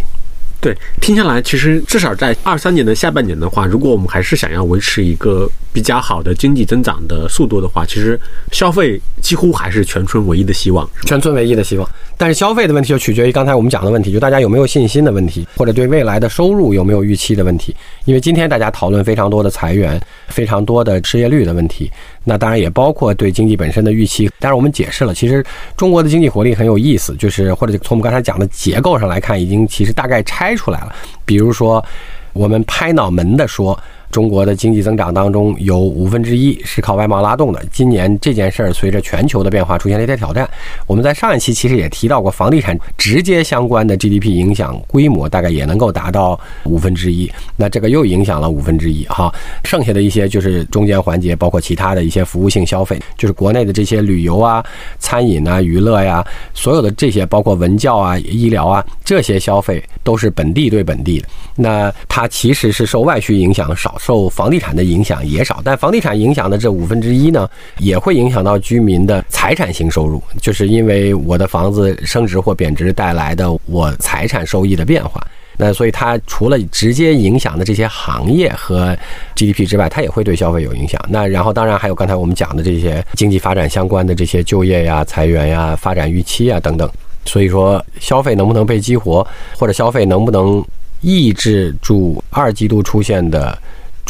[0.60, 8.20] 对，听下来，其实至少在二三年的下半年的话，如果我们还是想要维持一个比较好的经济增长的速度的话，其实
[8.52, 11.88] 消费几乎还是全村唯一的希望，全村唯一的希望。
[12.18, 17.74] 但是消费的问题就取决于刚才我们讲的问题，就大家有没有信心的问题，或者对未来的收入有没有预期的问题。
[18.04, 19.98] 因为今天大家讨论非常多的裁员，
[20.30, 21.90] 非常多的失业率的问题，
[22.24, 24.30] 那当然也包括对经济本身的预期。
[24.38, 25.44] 当然我们解释了，其实
[25.76, 30.94] 中国的经济活力很有意思，就是或者从我们刚才讲的结构上来看，已经其实大概拆出来了。
[31.26, 31.84] 比如说，
[32.32, 33.78] 我们拍脑门的说。
[34.10, 37.64] 中国的经济增长当中有五分之一是靠外贸拉动的。
[37.70, 40.48] 今年这件事儿随着全球的变化出现了一些挑战。
[40.86, 47.30] 我们在上一期其实也提到过，房地产直接相关的 GDP 影响规模大概也能够达到五分之一。
[47.54, 49.32] 那这个又影响了五分之一哈。
[49.62, 54.64] 剩下的一些就是中间环节，包括其他的一些服务性消费，就是国内的这些旅游啊、
[54.98, 61.28] 餐饮啊、娱乐呀，所有的这些包括文教啊、医疗啊这些消费都是本地对本地的。
[61.54, 63.99] 那它其实是受外需影响少。
[64.02, 75.20] 受房地产的影响也少，但房地产影响的这五分之一呢，也会影响到居民的财产型收入，就是因为我的房子升值或贬值带来的我财产收益的变化。
[75.58, 78.96] 那所以它除了直接影响的这些行业和
[79.36, 80.98] GDP 之外，它也会对消费有影响。
[81.10, 86.90] 那然后当然还有刚才我们讲的这些经济发展相关的这些就业呀、裁员呀、发展预期啊等等。
[87.26, 89.26] 所以说消费能不能被激活，
[89.58, 90.64] 或者消费能不能
[91.02, 93.58] 抑制住二季度出现的。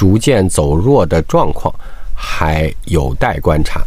[0.00, 1.70] 逐渐走弱的状况
[2.14, 3.82] 还有待观察。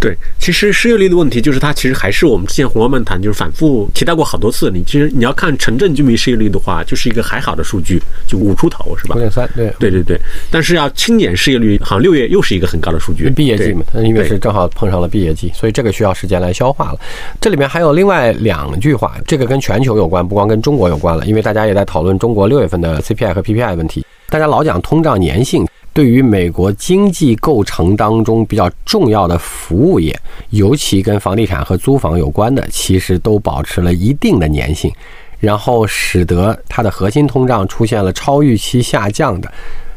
[0.00, 4.70] 对，其实失业率的问题，就是它其实还是我们之前宏观漫谈就是反复提到过好多次。
[4.70, 9.16] 你其实你要看城镇居民失业率的话，就是一个还好的数据，就五出头是吧？
[9.16, 10.18] 五点三，对对对对。
[10.50, 13.28] 但是要青年失业率，好像六月又是一个很高的数据。
[13.28, 16.98] 毕业季嘛，因为是正好碰上了毕业季，所以这个需要时间来消化了。
[17.38, 24.04] 这里面还有另外两句话，这个跟全球有关，不光跟中国有关了，因为大家也在讨论中国六月份的 CPI 和 PPI 问题。
[24.28, 25.66] 大家老讲通胀粘性。
[25.92, 30.14] 对于美国经济构成当中比较重要的服务业，
[30.50, 34.92] 尤其跟房地产和租房有关的，其实都保持了一定的粘性，
[35.40, 39.50] 然后使得它的核心通胀出现了超预期下降的，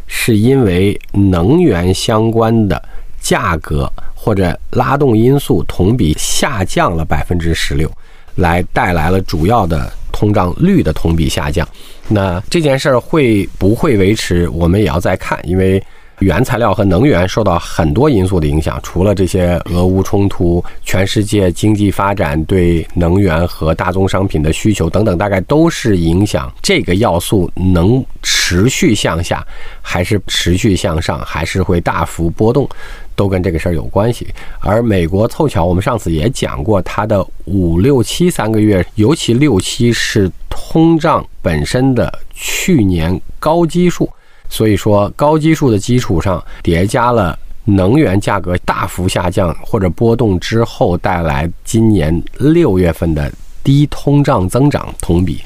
[0.07, 2.81] 是因为能源相关的
[3.19, 7.91] 价格或者拉动因素同比下降了百分之十六，
[8.35, 11.65] 来带来了主要的通胀率的同比下降。
[12.09, 14.49] 那这件事儿会不会维持？
[14.49, 15.81] 我们也要再看，因为
[16.19, 18.79] 原材料和能源受到很多因素的影响。
[18.83, 29.45] 除了这些俄乌冲突，全世界经济发展对能源和大宗商品的需求等等，大概都是影响这个要素能持续向下，
[29.81, 32.67] 还是持续向上，还是会大幅波动，
[33.15, 34.27] 都跟这个事儿有关系。
[34.59, 40.31] 而美国凑巧，我们上次也讲过，它的五六七三个月，尤其六七是。
[40.61, 44.07] 通胀本身的去年高基数，
[44.49, 53.31] 所以说高基数的基础上叠加了能源价格大幅下降或者波动之后带来今年六月份的
[53.63, 55.39] 低通胀增长同比，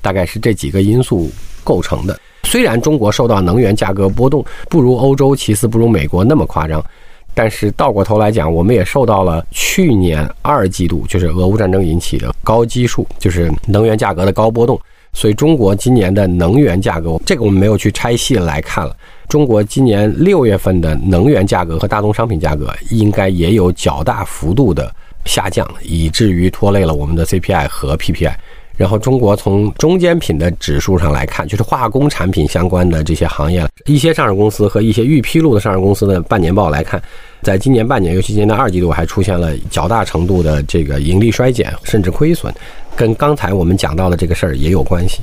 [0.00, 1.30] 大概是这几个因素
[1.62, 2.18] 构成的。
[2.44, 6.82] 虽然中国受到能源价格波动不如欧洲，其次不如美国那么夸张，
[7.34, 12.32] 但是倒过头来讲，我们也受到了去年二季度就是俄乌战争引起的。
[12.42, 14.80] 高基数就是能源价格的高波动，
[15.16, 18.94] 所以中国今年的能源价格，这个我们没有去拆细来看了。
[19.30, 28.34] 中国今年六月份的能源价格和大宗商品价格应该也有较大幅度的下降，以至于拖累了我们的 CPI 和 PPI。
[28.76, 37.02] 然后，中国从中间品的指数上来看，就是化工产品相关的这些行业，一些上市公司和一些预披露的上市公司的半年报来看，
[37.42, 42.52] 在今年半年，尤其今年的二季度，还出现了较大程度的这个盈利衰减，甚至亏损，
[42.94, 45.22] 跟刚才我们讲到的这个事儿也有关系。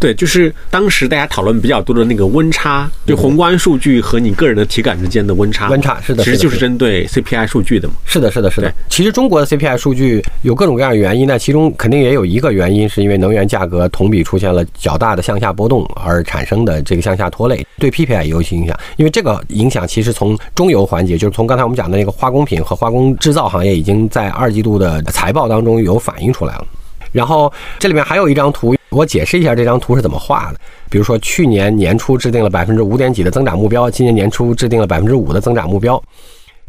[0.00, 5.68] 对，就是当时大家讨论比较多的那个温差，就宏观数据和你个人的体感之间的温差。
[5.68, 7.94] 温差是的，其实就是针对 CPI 数据的嘛。
[8.04, 8.72] 是的，是的，是的。
[8.88, 18.78] 其实中国的 CPI 数据有各种各样的原因，那其中肯定也有一个原因，是因为能源价格同比出现了较大的向下波动而产生的这个向下拖累，对 PPI 有其影响。
[18.96, 26.66] 因为这个影响其实从中游环节，就是从刚才我们讲的那个化工品和化工制造行业，已经在二季度的财报当中有反映出来了。
[27.12, 30.58] 然后这里面还有一张图，我解释一下这张图是怎么画的。
[30.90, 36.02] 比如说去年年初制定了百分之五点几的增长目标，今年年初制定了百分之五的增长目标，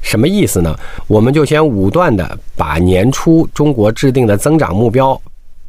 [0.02, 0.78] 什么意思呢？
[1.08, 5.20] 我们就先武断的把年初中国制定的增长目标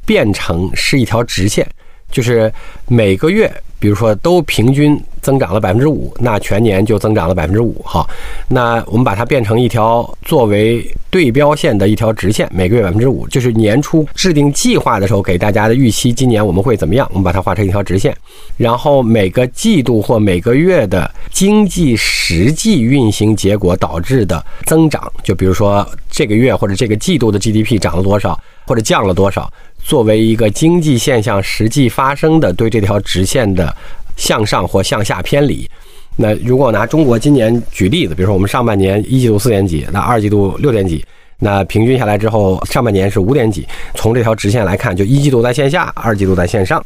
[0.05, 1.67] 变成是一条直线，
[2.11, 2.53] 就是
[2.87, 3.51] 每个月。
[3.79, 8.07] 比如说，都平均增长了百分之五，那全年就增长了百分之五哈。
[8.47, 17.09] 那我们把它变成一条作为对标线的一条直线，每个月百分之五，就是年初制定计划的时候给大家的预期，今年我们会怎么样？
[17.11, 18.15] 我们把它画成一条直线，
[18.59, 29.51] 然后每个季度或每个月的经济实际运行结果导致的增长，就比如说这个月或者这个季度的 GDP 涨了多少，或者降了多少。
[29.83, 33.75] 作为一个经济现象实际发生的对这条直线的
[34.17, 35.69] 向上或向下偏离，
[36.17, 41.05] 那如果拿中国今年举例子，比如说我们上半年一季度四点几，那二季度六点几，
[41.39, 43.67] 那平均下来之后，上半年是五点几。
[43.95, 46.83] 从这条直线来看，就一季度在线下，二季度在线上，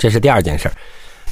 [0.00, 0.74] 这是第二件事儿。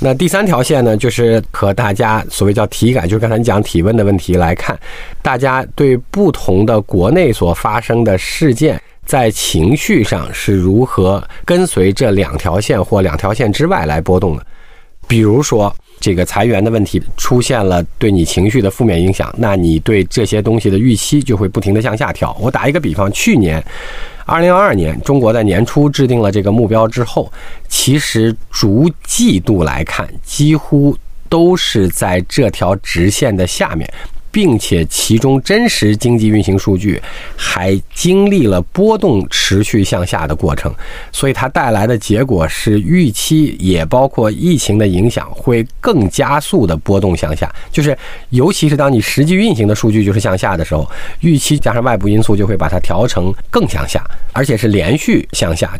[0.00, 4.78] 那第三条线呢，就是和大家所谓叫体感，就是刚才你讲体温的问题来看，
[5.20, 8.80] 大家对不同的国内所发生的事件。
[9.04, 14.46] 在情绪上是如何跟随这两条线或两条线之外来波动的？
[15.08, 22.34] 比如说，这个裁员的问题出现了对你情绪的负面影响，那你对这些东西的预期就会不停的向下调。
[22.40, 23.62] 我打一个比方，去年，
[24.24, 27.30] 二零二二年，中国在年初制定了这个目标之后，
[27.68, 30.96] 其实逐季度来看，几乎
[31.28, 33.92] 都是在这条直线的下面。
[34.32, 37.00] 并且其中真实经济运行数据
[37.36, 40.74] 还经历了波动持续向下的过程，
[41.12, 47.54] 所以它带来的结果是预期也包括疫情的影响会更加速的波动向下。
[47.70, 47.96] 就是
[48.30, 50.90] 尤其是当你实际运行的数据就是向下的时候，
[51.20, 55.78] 预期加上外部因素就会把它调成更向下，而且是连续向下。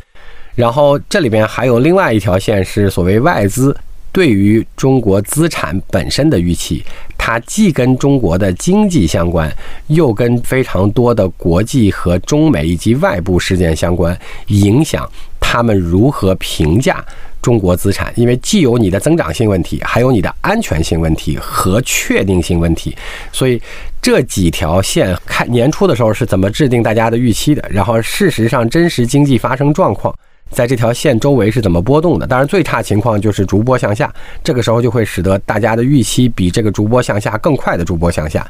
[0.55, 3.75] 然后这里边还有另外一条线是所谓外资
[4.13, 6.85] 对于中国资产本身的预期。
[7.17, 9.49] 它既跟中国的经济相关，
[9.87, 15.09] 又跟非常多的国际和中美以及外部事件相关，影响
[15.39, 17.05] 他们如何评价
[17.41, 18.13] 中国资产。
[18.17, 22.93] 因为既有你的增长性问题，还有你的安全性问题和确定性问题，
[23.31, 23.63] 所以
[24.01, 30.13] 这几条线看年初的时候是怎么制定大家的预期的，然后事实上真实经济发生状况。
[30.53, 32.27] 在这条线周围是怎么波动的？
[32.27, 34.13] 当然，最差情况就是逐波向下，
[34.45, 38.47] 这个时候就会使得大家的预期比这个逐波向下更快的逐波向下。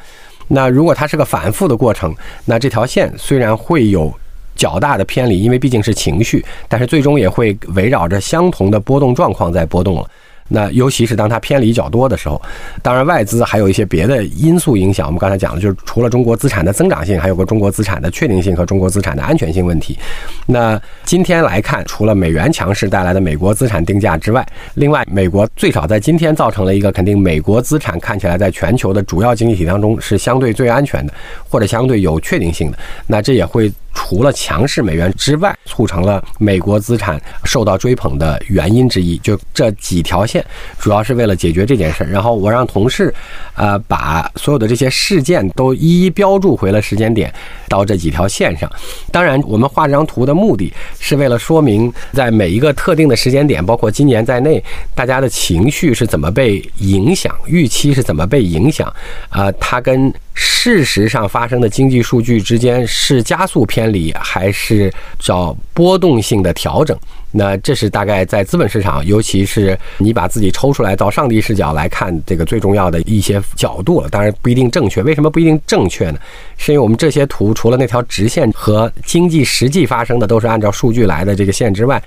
[0.48, 4.12] 那如果它是个反复的过程，那这条线虽然会有
[4.56, 10.10] 较大的偏离，因为毕竟是情绪，但是最终也会围绕着相同的波动状况在波动了。
[10.52, 12.40] 那尤其是当它偏离较多的时候，
[12.82, 15.06] 当然外资还有一些别的因素影响。
[15.06, 19.98] 我们刚才讲的就是除了中国资产的增长性，还有个中国资产的确定性和中国资产的安全性问题。
[20.46, 31.12] 那今天来看，除了美元强势带来的美国资产定价之外，另外美国最少在今天造成了一个肯定美国资产看起来在全球的主要经济体当中是相对最安全的，
[31.48, 32.78] 或者相对有确定性的。
[33.06, 33.72] 那这也会。
[33.94, 40.44] 除了强势美元之外，促成了美国资产受到追捧的原因之一，就这几条线，
[40.78, 42.04] 主要是为了解决这件事。
[42.04, 43.14] 然后我让同事，
[43.54, 47.32] 呃，把所有的这些事件都一一标注回了时间点，
[47.68, 48.70] 到这几条线上。
[49.10, 54.62] 当然，我们画这张图的目的是为了说明，在每一个特定的时间点，包括今年在内，
[54.94, 58.92] 大家的情绪是怎么被影响，预期是怎么被影响，
[59.28, 60.12] 啊，它跟。
[60.34, 66.98] 事实上发生的经济数据之间是加速偏离，还是找波动性的调整？
[67.34, 74.08] 那这是大概在资本市场，尤其是你把自己抽出来到上帝视角来看这个最重要的一些角度了。
[74.10, 76.18] 当然不一定正确，为什么不一定正确呢？
[76.58, 82.02] 是因为我们这些图除了那条直线和经济实际发生的都是按照数据来的这个线之外，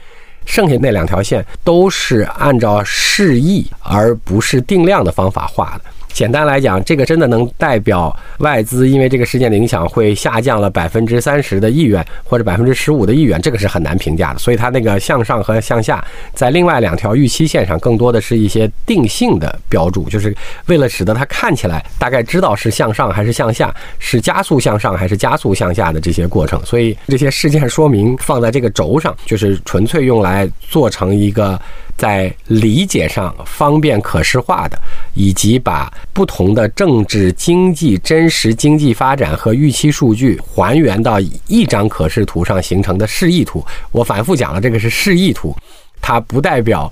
[0.46, 5.86] 剩下那两条线都是按照示意而不是定量的方法画的。
[6.16, 14.40] 简单来讲，这个真的能代表外资因为这个事件的影响会下降了百分之三十的意愿，或者百分之十五的意愿，这个是很难评价的。
[14.40, 16.02] 所以它那个向上和向下，
[16.34, 20.34] 在另外两条预期线上，更多的是一些定性的标注，就是
[20.68, 26.66] 为了使得它看起来大概知道是向上还是向下，是加速向上还是加速向下的这些过程。
[26.66, 31.60] 所以这些事件说明放在这个轴上，就是纯粹用来做成一个。
[31.98, 34.78] 在理解上方便可视化的，
[35.14, 43.66] 以及把不同的政治、经济、真实经济发展和预期数据还原到一张可视图上形成的示意图。
[43.92, 45.56] 我反复讲了，这个是示意图，
[46.02, 46.92] 它不代表。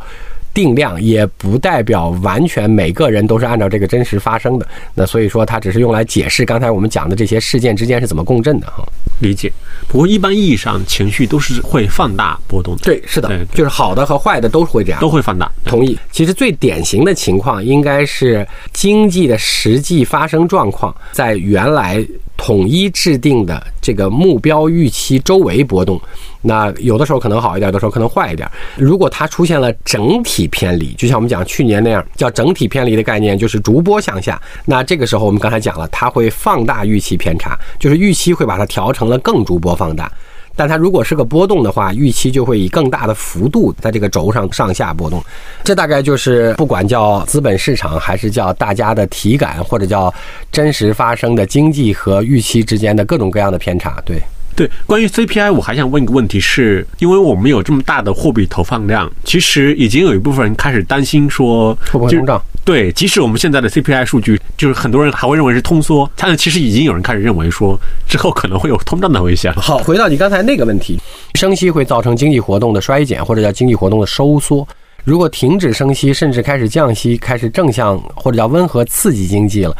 [0.53, 8.83] 定量也不代表完全每个人都是按照这个真实发生的，那所以说它只是用来解释刚才我们讲的这些事件之间是怎么共振的哈。
[9.19, 9.51] 理解。
[9.87, 12.81] 不过一般意义上，情绪都是会放大波动的。
[12.83, 15.49] 对，是的，就是好的和坏的都会这样，都会放大。
[15.65, 15.97] 同意。
[16.11, 22.05] 其实最典型的情况应该是经济的实际发生状况在原来。
[22.37, 25.99] 统一制定的这个目标预期周围波动，
[26.41, 28.49] 那有的时候可能好一点，有的时候可能坏一点。
[28.75, 34.41] 如果它出现了整体偏离，就像我们讲去年那样，叫整体偏离的概念，就是逐波向下。
[34.65, 40.11] 那这个时候我们刚才讲了，它会放大预期偏差，就是预期会把它调成了更逐波放大。
[40.55, 45.23] 但它如果是个波动的话，预期就会以更大的幅度在这个轴上上下波动。
[45.63, 50.13] 这大概就是不管叫资本市场，还是叫大家的体感，或者叫
[50.51, 54.01] 真实发生的经济和预期之间的各种各样的偏差。
[54.05, 54.21] 对。
[54.55, 62.41] 对，关于 CPI，我还想问一个问题，是因为我们有这么大的货币投放量，其实已经有一部分人开始担心说，通胀。
[62.65, 67.77] 对，即使我们现在的 CPI 数据，就是很多人还会认为是通缩，但是其实已经有人开始认为说，
[68.07, 69.51] 之后可能会有通胀的危险。
[69.53, 70.97] 好，回到你刚才那个问题，
[71.35, 74.65] 升息会造成经济活动的衰减，或者叫经济活动的收缩。
[75.03, 79.75] 如果停止升息，甚至开始降息，开始正向或者叫温和刺激经济了。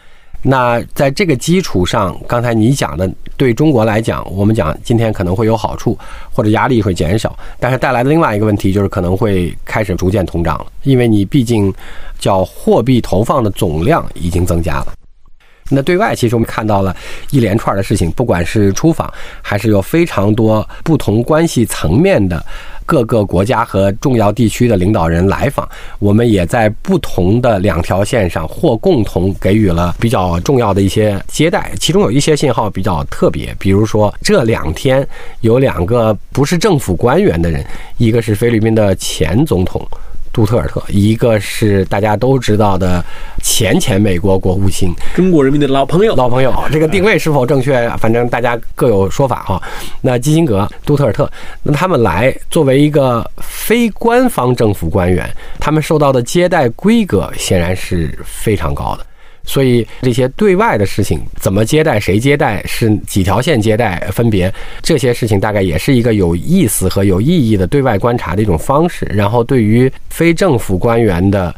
[0.46, 5.98] 那在这个基础上，刚才你讲的对中国来讲，我们讲今天可能会有好处，
[6.34, 11.74] 或者压力会减少，但是带来的另外一个问题就是可能会开始逐渐通胀了，因为你毕竟
[12.20, 14.88] 叫货币投放的总量已经增加了。
[15.70, 16.94] 那对外其实我们看到了
[17.32, 22.46] 一连串的事情，不管是出访，还是有非常多不同关系层面的。
[22.86, 25.68] 各个国家和重要地区的领导人来访，
[26.00, 31.72] 我们也在不同的两条线上或共同给予了比较重要的一些接待。
[31.80, 35.08] 其中有一些信号比较特别，比如说这两天
[35.42, 37.66] 有两个不是政府官员的人，
[37.98, 39.86] 一个是菲律宾的前总统。
[40.34, 43.06] 杜特尔特，一个是大家都知道的
[43.44, 47.88] 前前美国国务卿，中国人民的老朋友，老朋友，这个定位是否正确？
[48.00, 49.62] 反正大家各有说法哈。
[50.02, 51.32] 那基辛格、杜特尔特，
[51.62, 55.30] 那他们来作为一个非官方政府官员，
[55.60, 59.06] 他们受到的接待规格显然是非常高的。
[59.46, 69.06] 所以这些对外的事情怎么接待、谁接待、是几条线接待，分别这些事情大概也是一个有意思和有意义的对外观察的一种方式。
[69.14, 71.54] 然后对于非政府官员的。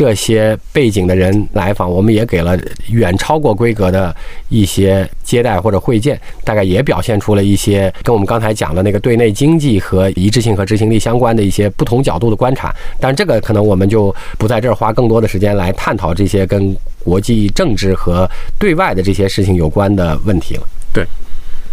[0.00, 4.16] 这些背景的人来访，我们也给了远超过规格的
[4.48, 12.74] 一些接待或者会见，大概也表现出了一些跟我们刚才讲的那个对内经济和一致性和执行力相关的一些不同角度的观察。
[12.98, 16.74] 但这个可能我们就不在这儿花更多的时间来探讨这些跟
[17.04, 18.26] 国际政治和
[18.58, 20.62] 对外的这些事情有关的问题了。
[20.94, 21.04] 对，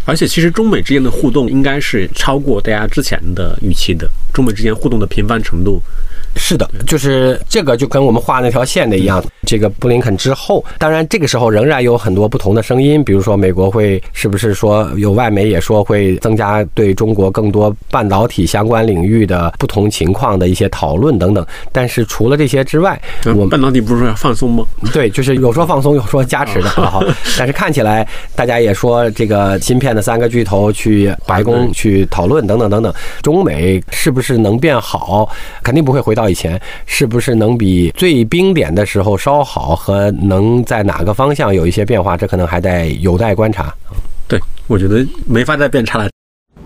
[0.08, 5.82] 而且其实中美之间的互动应该是超过大家之前的预期的，中美之间互动的频繁程度。
[6.40, 9.24] 是的，就是这个就跟我们画那条线的一样。
[9.48, 21.44] 这个布林肯之后，当然这个时候仍然有很多不同的声音，比如说美国会是不是说有外媒也说会增加对中国更多半导体相关领域的不同情况的一些讨论等等。
[21.72, 24.64] 但是除了这些之外，我们半导体不是说要放松吗？
[24.94, 26.70] 对，就是有说放松，有说加持的。
[26.70, 27.04] 好，
[27.36, 32.94] 但是看起来大家也说这个芯片的三个巨头去白宫去讨论等等等等，
[33.24, 35.28] 中美是不是能变好？
[35.64, 36.30] 肯定不会回到。
[36.30, 43.74] 以前是不是能比最冰点的时候稍好，和能在哪个方向有一些变化，这可能还得有待观察。
[44.28, 46.10] 对，我觉得没法再变差了。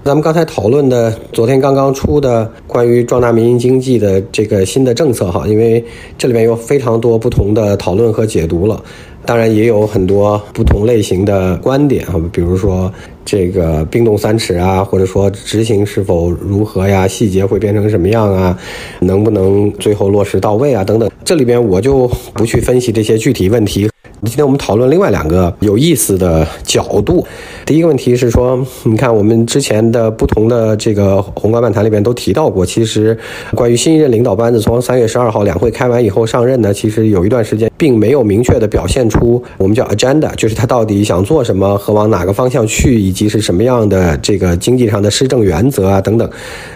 [0.04, 5.84] 咱们刚才讨论的，昨天刚刚出的关于壮大民营经济的这个新的政策哈，因为
[6.18, 8.84] 这里面有非常多不同的讨论和解读了。
[9.28, 12.92] 当然也有很多不同类型的观点啊，比如说
[13.24, 18.58] 这个冰冻三尺啊，或者说执行是否如何呀，细节会变成什么样啊，
[19.02, 21.08] 能不能最后落实到位啊，等等。
[21.24, 23.91] 这里边我就不去分析这些具体问题。
[24.24, 27.26] 今天我们讨论另外两个有意思的角度。
[27.66, 33.18] 第一个问题是说，你看我们之前的不同的这个宏观漫谈里边都提到过，其实
[33.56, 46.30] 关于新一任领导班子从三月十二号两会开完以后上任呢，其实有一段时间并没有明确的表现出我们叫 agenda，就是他到底想做什么和往哪个方向去，以及是什么样的这个经济上的施政原则啊等等。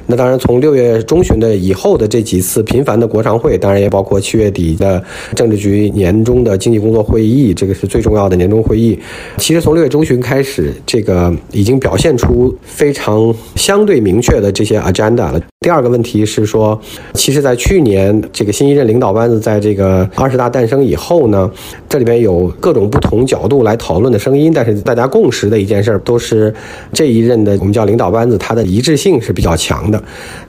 [0.07, 5.03] 那当然，从六月中旬的以后的这几次频繁的国常会，当然也包括七月底的
[5.35, 7.34] 政治局年终的经济工作会议。
[7.35, 8.97] 议这个是最重要的年终会议。
[9.37, 15.41] 其实从六月中旬开始，这个已经表现出非常相对明确的这些 agenda 了。
[15.65, 16.79] 第二个问题是说，
[17.15, 21.49] 其实，在去年这个新一任领导班子在这个二十大诞生以后呢，
[21.89, 26.53] 这里边有各种不同角度来讨论的声音，但是大家共识的一件事儿都是
[26.93, 29.99] 这一任的我们叫领导班子，它的一致性是比较强的。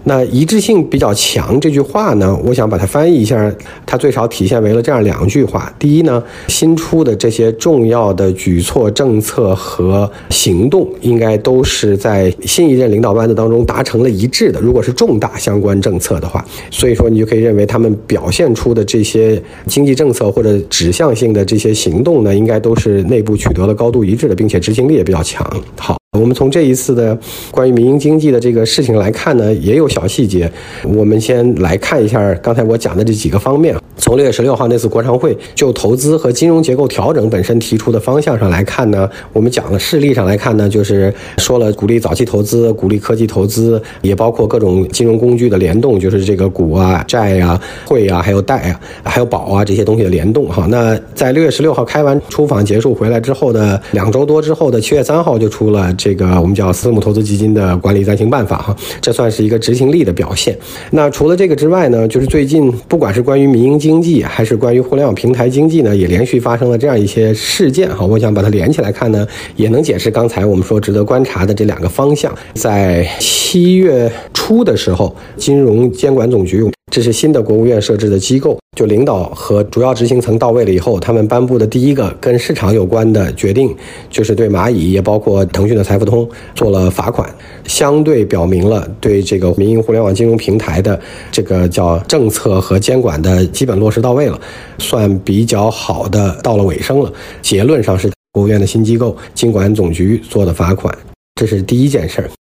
[0.05, 3.51] 那一致性比较强这句话呢，我想把它翻译一下，
[3.87, 14.61] 它最少体现为了这样两句话：第一呢，新出的这些重要的举措、政策和行动，应该都是在新一任领导班子当中达成了一致的。
[14.61, 25.49] 如果是重重大相关政策的话，所以说你就可以认为他们表现出的这些经济政策或者指向性的这些行动呢，应该都是内部取得了高度一致的，并且执行力也比较强。
[25.77, 25.97] 好。
[26.19, 27.17] 我们从这一次的
[27.51, 30.51] 关于民营经济的这个事情来看呢，也有小细节。
[30.85, 33.77] 我们先来看一下刚才我讲的这几个方面。
[33.99, 50.47] 从六月十六号那次国常会就投资和金融结构调整本身提出的方向上来看呢，我们讲的事例上来看呢，就是说了鼓励早期投资，鼓励科技投资，也包括各种金融工具的联动，就是这个股啊、债啊、汇啊、还有贷啊、还有保啊这些东西的联动。
[50.47, 55.93] 哈，那在六月十六号开完出访结束回来之后的两周多之后的七月三号就出了。
[56.07, 60.57] 这个我们叫私募投资基金的管理暂行办法哈，这算是一个执行力的表现。
[60.93, 68.07] 那除了这个之外呢，就是最近不管是关于民营经济还是关于互联网平台经济呢，也连续发生了这样一些事件哈。
[68.07, 69.27] 我想把它连起来看呢，
[69.57, 72.33] 也能解释刚才我们说值得观察的这两个方向。
[72.55, 76.65] 在七月初的时候，金融监管总局。
[76.97, 83.77] 这是新的国务院设置的机构，就领导和主要执行层到位了以后，他们颁布的第一个跟市场有关的决定，
[84.09, 87.29] 就是对蚂蚁也包括腾讯的财付通做了罚款，
[87.67, 90.99] 相对表明了对这个民营互联网金融平台的
[91.31, 94.41] 这个叫政策和监管的基本落实到位了，
[94.79, 97.13] 算比较好的到了尾声了。
[97.43, 100.97] 结论上是国务院的新机构金管总局做的罚款，
[101.35, 102.31] 这是第一件事儿。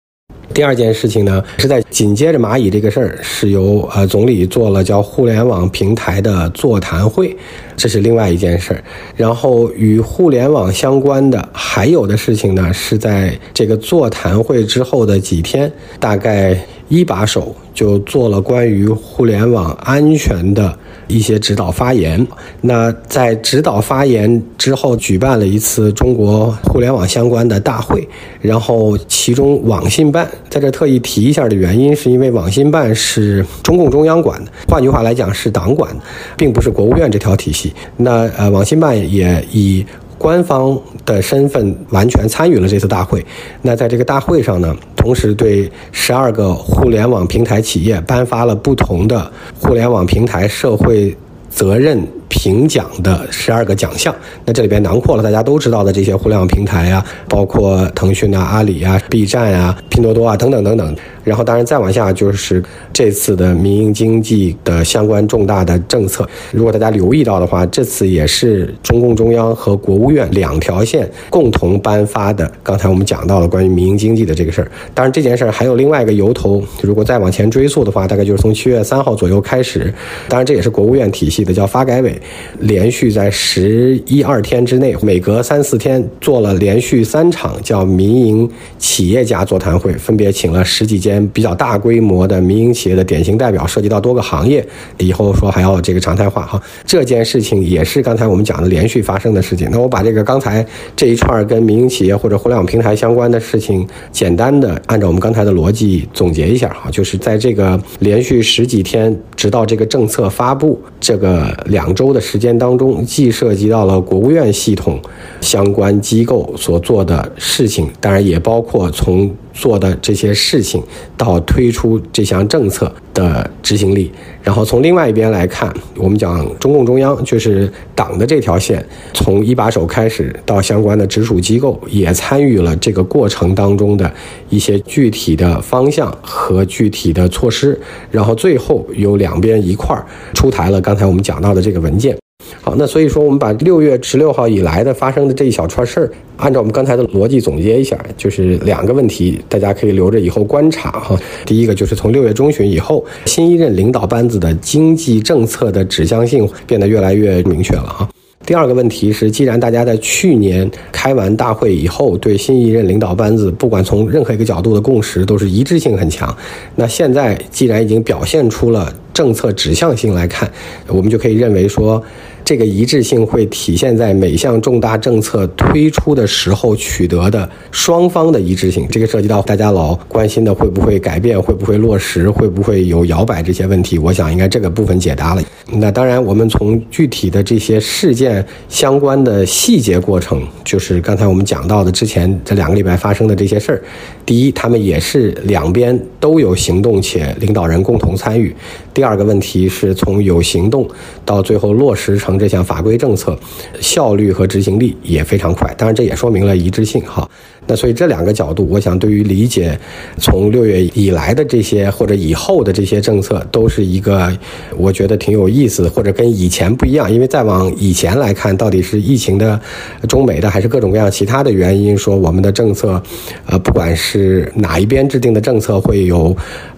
[0.57, 7.37] 第二件事情呢，是在紧接着蚂蚁这个事儿，是由呃总理做了叫互联网平台的座谈会，
[7.77, 8.83] 这是另外一件事儿。
[9.15, 20.79] 然后与互联网相关的还有的事情呢，是在这个座谈会之后的几天，大概一把手就做了关于互联网安全的。
[21.09, 22.27] 一些指导发言，
[22.63, 28.09] 那在指导发言之后，举办了一次中国互联网相关的大会，
[28.41, 36.03] 然后其中网信办在这特意提一下的原因，是因为网信办是中共中央管的，换句话来讲是党管的，
[36.37, 37.73] 并不是国务院这条体系。
[37.97, 39.85] 那呃，网信办也以
[40.17, 43.25] 官方的身份完全参与了这次大会。
[43.63, 49.31] 那在这个大会上呢，同时对十二个互联网平台企业颁发了不同的
[49.61, 51.15] 互联网平台社会
[51.51, 52.07] 责任。
[52.29, 54.15] 评奖的十二个奖项，
[54.45, 60.97] 那这里边囊括了大家都知道的这些互联网平台啊，包括腾讯啊、阿里啊、B 站啊、拼多多啊等等等等。
[61.25, 62.63] 然后，当然再往下就是
[62.93, 66.25] 这次的民营经济的相关重大的政策。
[66.53, 72.49] 如果大家留意到的话，这次也是中共中央和国务院两条线共同颁发的。
[72.63, 74.71] 刚才我们讲到了关于民营经济的这个事儿。
[74.95, 76.63] 当然，这件事儿还有另外一个由头。
[76.81, 79.93] 如果再往前追溯的话，大概就是从七月三号左右开始。
[80.29, 82.16] 当然，这也是国务院体系的，叫发改委。
[82.61, 88.49] 连续在十一二天之内，每隔三四天做了连续三场叫民营
[88.79, 94.67] 企业家座谈会，分别请了十几间比较大规模的民营企业的典型代表，涉及到多个行业。
[94.99, 99.69] 以后说还要这个常态化哈，这件事情也是刚才我们讲的连续发生的事情。
[99.71, 112.57] 那我把这个刚才这一串跟民营企业或者互联网平台相关的事情，简单的按照我们刚才的逻辑总结一下哈，就是在这个连续十几天，直到这个政策发布这个两周的时间。
[112.59, 115.01] 当中既涉及到了国务院系统
[115.41, 120.81] 相关机构所做的事情，当然也包括从做的这些事情
[121.17, 124.13] 到推出这项政策的执行力。
[124.43, 134.13] 然后从另外一边来看，我们讲中共中央就是党的这条线，从一把手开始到相关的直属机构也参与了这个过程当中的
[134.51, 137.81] 一些具体的方向和具体的措施。
[138.11, 140.05] 然后最后由两边一块儿
[140.35, 142.17] 出台了刚才我们讲到的这个文件。
[142.63, 151.17] 好，那所以说我们把六月十六号以来的发生的这一小串事儿，按照我们刚才的逻辑总结一下，就是两个问题，大家可以留着以后观察哈。
[151.45, 158.09] 第一个就是从六月中旬以后，新一任领导班子的经济政策的指向性变得越来越明确了哈。
[158.45, 166.37] 第二个问题是，既然大家在去年开完大会以后，对新一任领导班子，不管从任何一个角度的共识都是一致性很强，
[166.75, 170.47] 那现在既然已经表现出了政策指向性来看，
[170.89, 172.05] 我们就可以认为说。
[172.47, 178.87] 这个一致性会体现在每项重大政策推出的时候取得的双方的一致性。
[178.89, 183.99] 这个涉及到大家老关心的会不会改变、会不会落实、会不会有摇摆这些问题。
[183.99, 185.43] 我想应该这个部分解答了。
[185.73, 193.83] 那当然，我们从具体的这些事件相关的细节过程，就是刚才我们讲到的之前这两个礼拜发生的这些事儿。
[194.25, 198.55] 第一，他们也是两边都有行动且领导人共同参与。
[198.97, 200.89] 第二个问题是从有行动
[201.23, 203.39] 到最后落实成这项法规政策，
[203.79, 205.71] 效率和执行力也非常快。
[205.77, 207.29] 当然，这也说明了一致性哈。
[207.67, 209.79] 那所以这两个角度，我想对于理解
[210.19, 214.35] 从六月以来的这些或者以后的这些政策，都是一个
[214.79, 217.13] 我觉得挺有意思，或者跟以前不一样。
[217.13, 219.61] 因为再往以前来看，到底是疫情的、
[220.09, 223.03] 中美的，还是各种各样其他的原因，说我们的政策，
[223.47, 226.35] 呃，不管是哪一边制定的政策，会有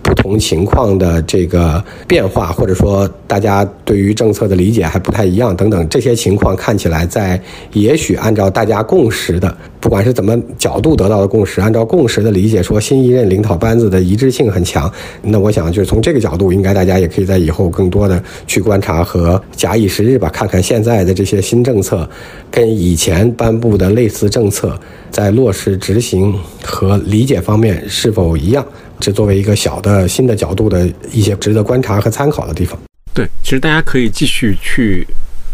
[0.09, 7.39] 不同情况的这个变化，或者说大家对于政策的理解还不太一样等等，这些情况看起来在
[7.75, 10.79] 也许按照大家共识的，不管是怎么角。
[10.81, 14.89] 度得到的共识，按照共识的理解，说新一任领导班子的一致性很强。
[15.23, 22.09] 那我想，就是从这个角度，应该大家也可以在以后更多的去观察和假以时日吧，看看现在的这些新政策，
[22.49, 24.79] 跟以前颁布的类似政策，
[25.11, 26.33] 在落实执行
[26.63, 28.65] 和理解方面是否一样。
[29.01, 32.79] 这作为一个小的新的角度的一些值得观察和参考的地方。
[33.15, 35.07] 对，其实大家可以继续去。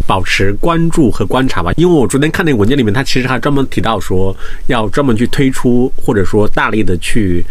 [0.06, 4.36] 保持关注和观察吧，因为我昨天看那个文件里面，他其实还专门提到说，
[4.66, 7.42] 要专门去推出或者说大力的去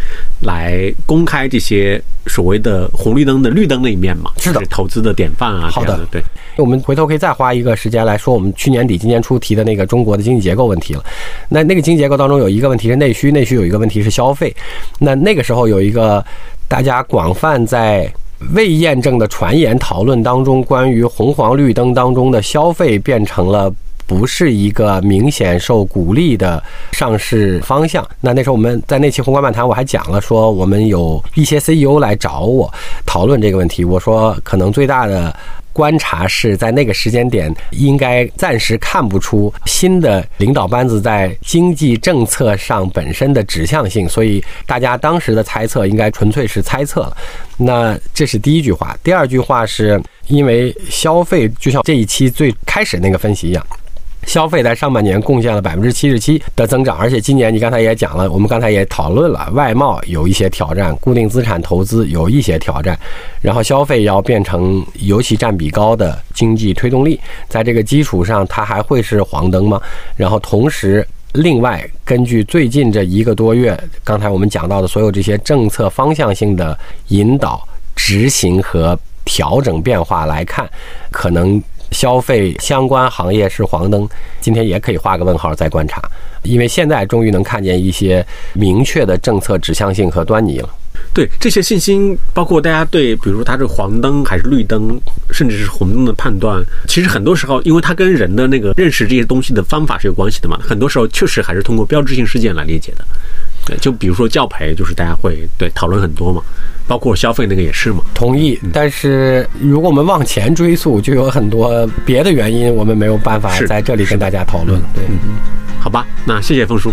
[0.41, 5.69] 来公开这些所谓的红绿灯的绿灯那一面嘛，是的，投资的典范啊。
[5.71, 6.21] 好的，对，
[6.57, 11.03] 我们回头可以再花一个时间来说我们去年底今年初提的那个中国的经济结构问题了。
[11.49, 14.55] 那那个经济结构当中有一个问题是内需，内需有一个问题是消费。
[14.99, 16.23] 那那个时候有一个
[16.67, 18.11] 大家广泛在。
[18.53, 23.73] 未验证的传言讨论当中，关于红黄绿灯当中的消费变成了
[24.05, 28.05] 不是一个明显受鼓励的上市方向。
[28.19, 32.71] 那那时候我们在那期宏观漫谈，我还讲了说，我们有一些 CEO 来找我
[33.05, 33.85] 讨论这个问题。
[33.85, 35.35] 我说，可能最大的。
[35.73, 47.17] 观察是在那个时间点，应该暂时看不出新的领导班子在经济政策上本身的指向性，所以大家当时的猜测应该纯粹是猜测了。
[47.57, 48.95] 那这是第一句话。
[49.03, 53.65] 第二句话是因为消费，就像这一期最开始那个分析一样，
[54.25, 62.97] 消费在上半年贡献了百分之七十七的增长，而且今年你刚才也讲了，我们刚才也讨论了，外贸有一些挑战，固定资产投资有一些挑战，
[63.41, 69.81] 然后消费要变成尤其占比高的经济推动力，在这个基础上，它还会是黄灯吗？
[70.15, 76.77] 然后同时，另外根据最近这一个多月，刚才我们讲到的所有这些政策方向性的
[77.09, 80.69] 引导、执行和调整变化来看，
[81.11, 81.61] 可能。
[81.93, 84.09] 消费相关行业是黄灯，
[84.41, 86.01] 今天也可以画个问号再观察，
[86.41, 90.69] 因为现在终于能看见一些明确的政策指向性和端倪了。
[91.13, 94.99] 对这些信心，包括大家对，比如说它是黄灯还是绿灯，
[95.31, 103.05] 甚至是红灯的判断，其实很多时候，因为它跟人的那个认识这些东西的方法是有关系的嘛，很多时候确实还是通过标志性事件来理解的。
[103.65, 106.41] 对，就比如说教培，就是大家会对讨论很多嘛。
[106.85, 108.59] 包括消费那个也是嘛，同意。
[108.73, 114.81] 但是如果我们往前追溯，就有很多别的原因，我们没有办法在这里跟大家讨论。
[114.93, 115.03] 对，
[115.79, 116.91] 好吧，那谢谢凤叔。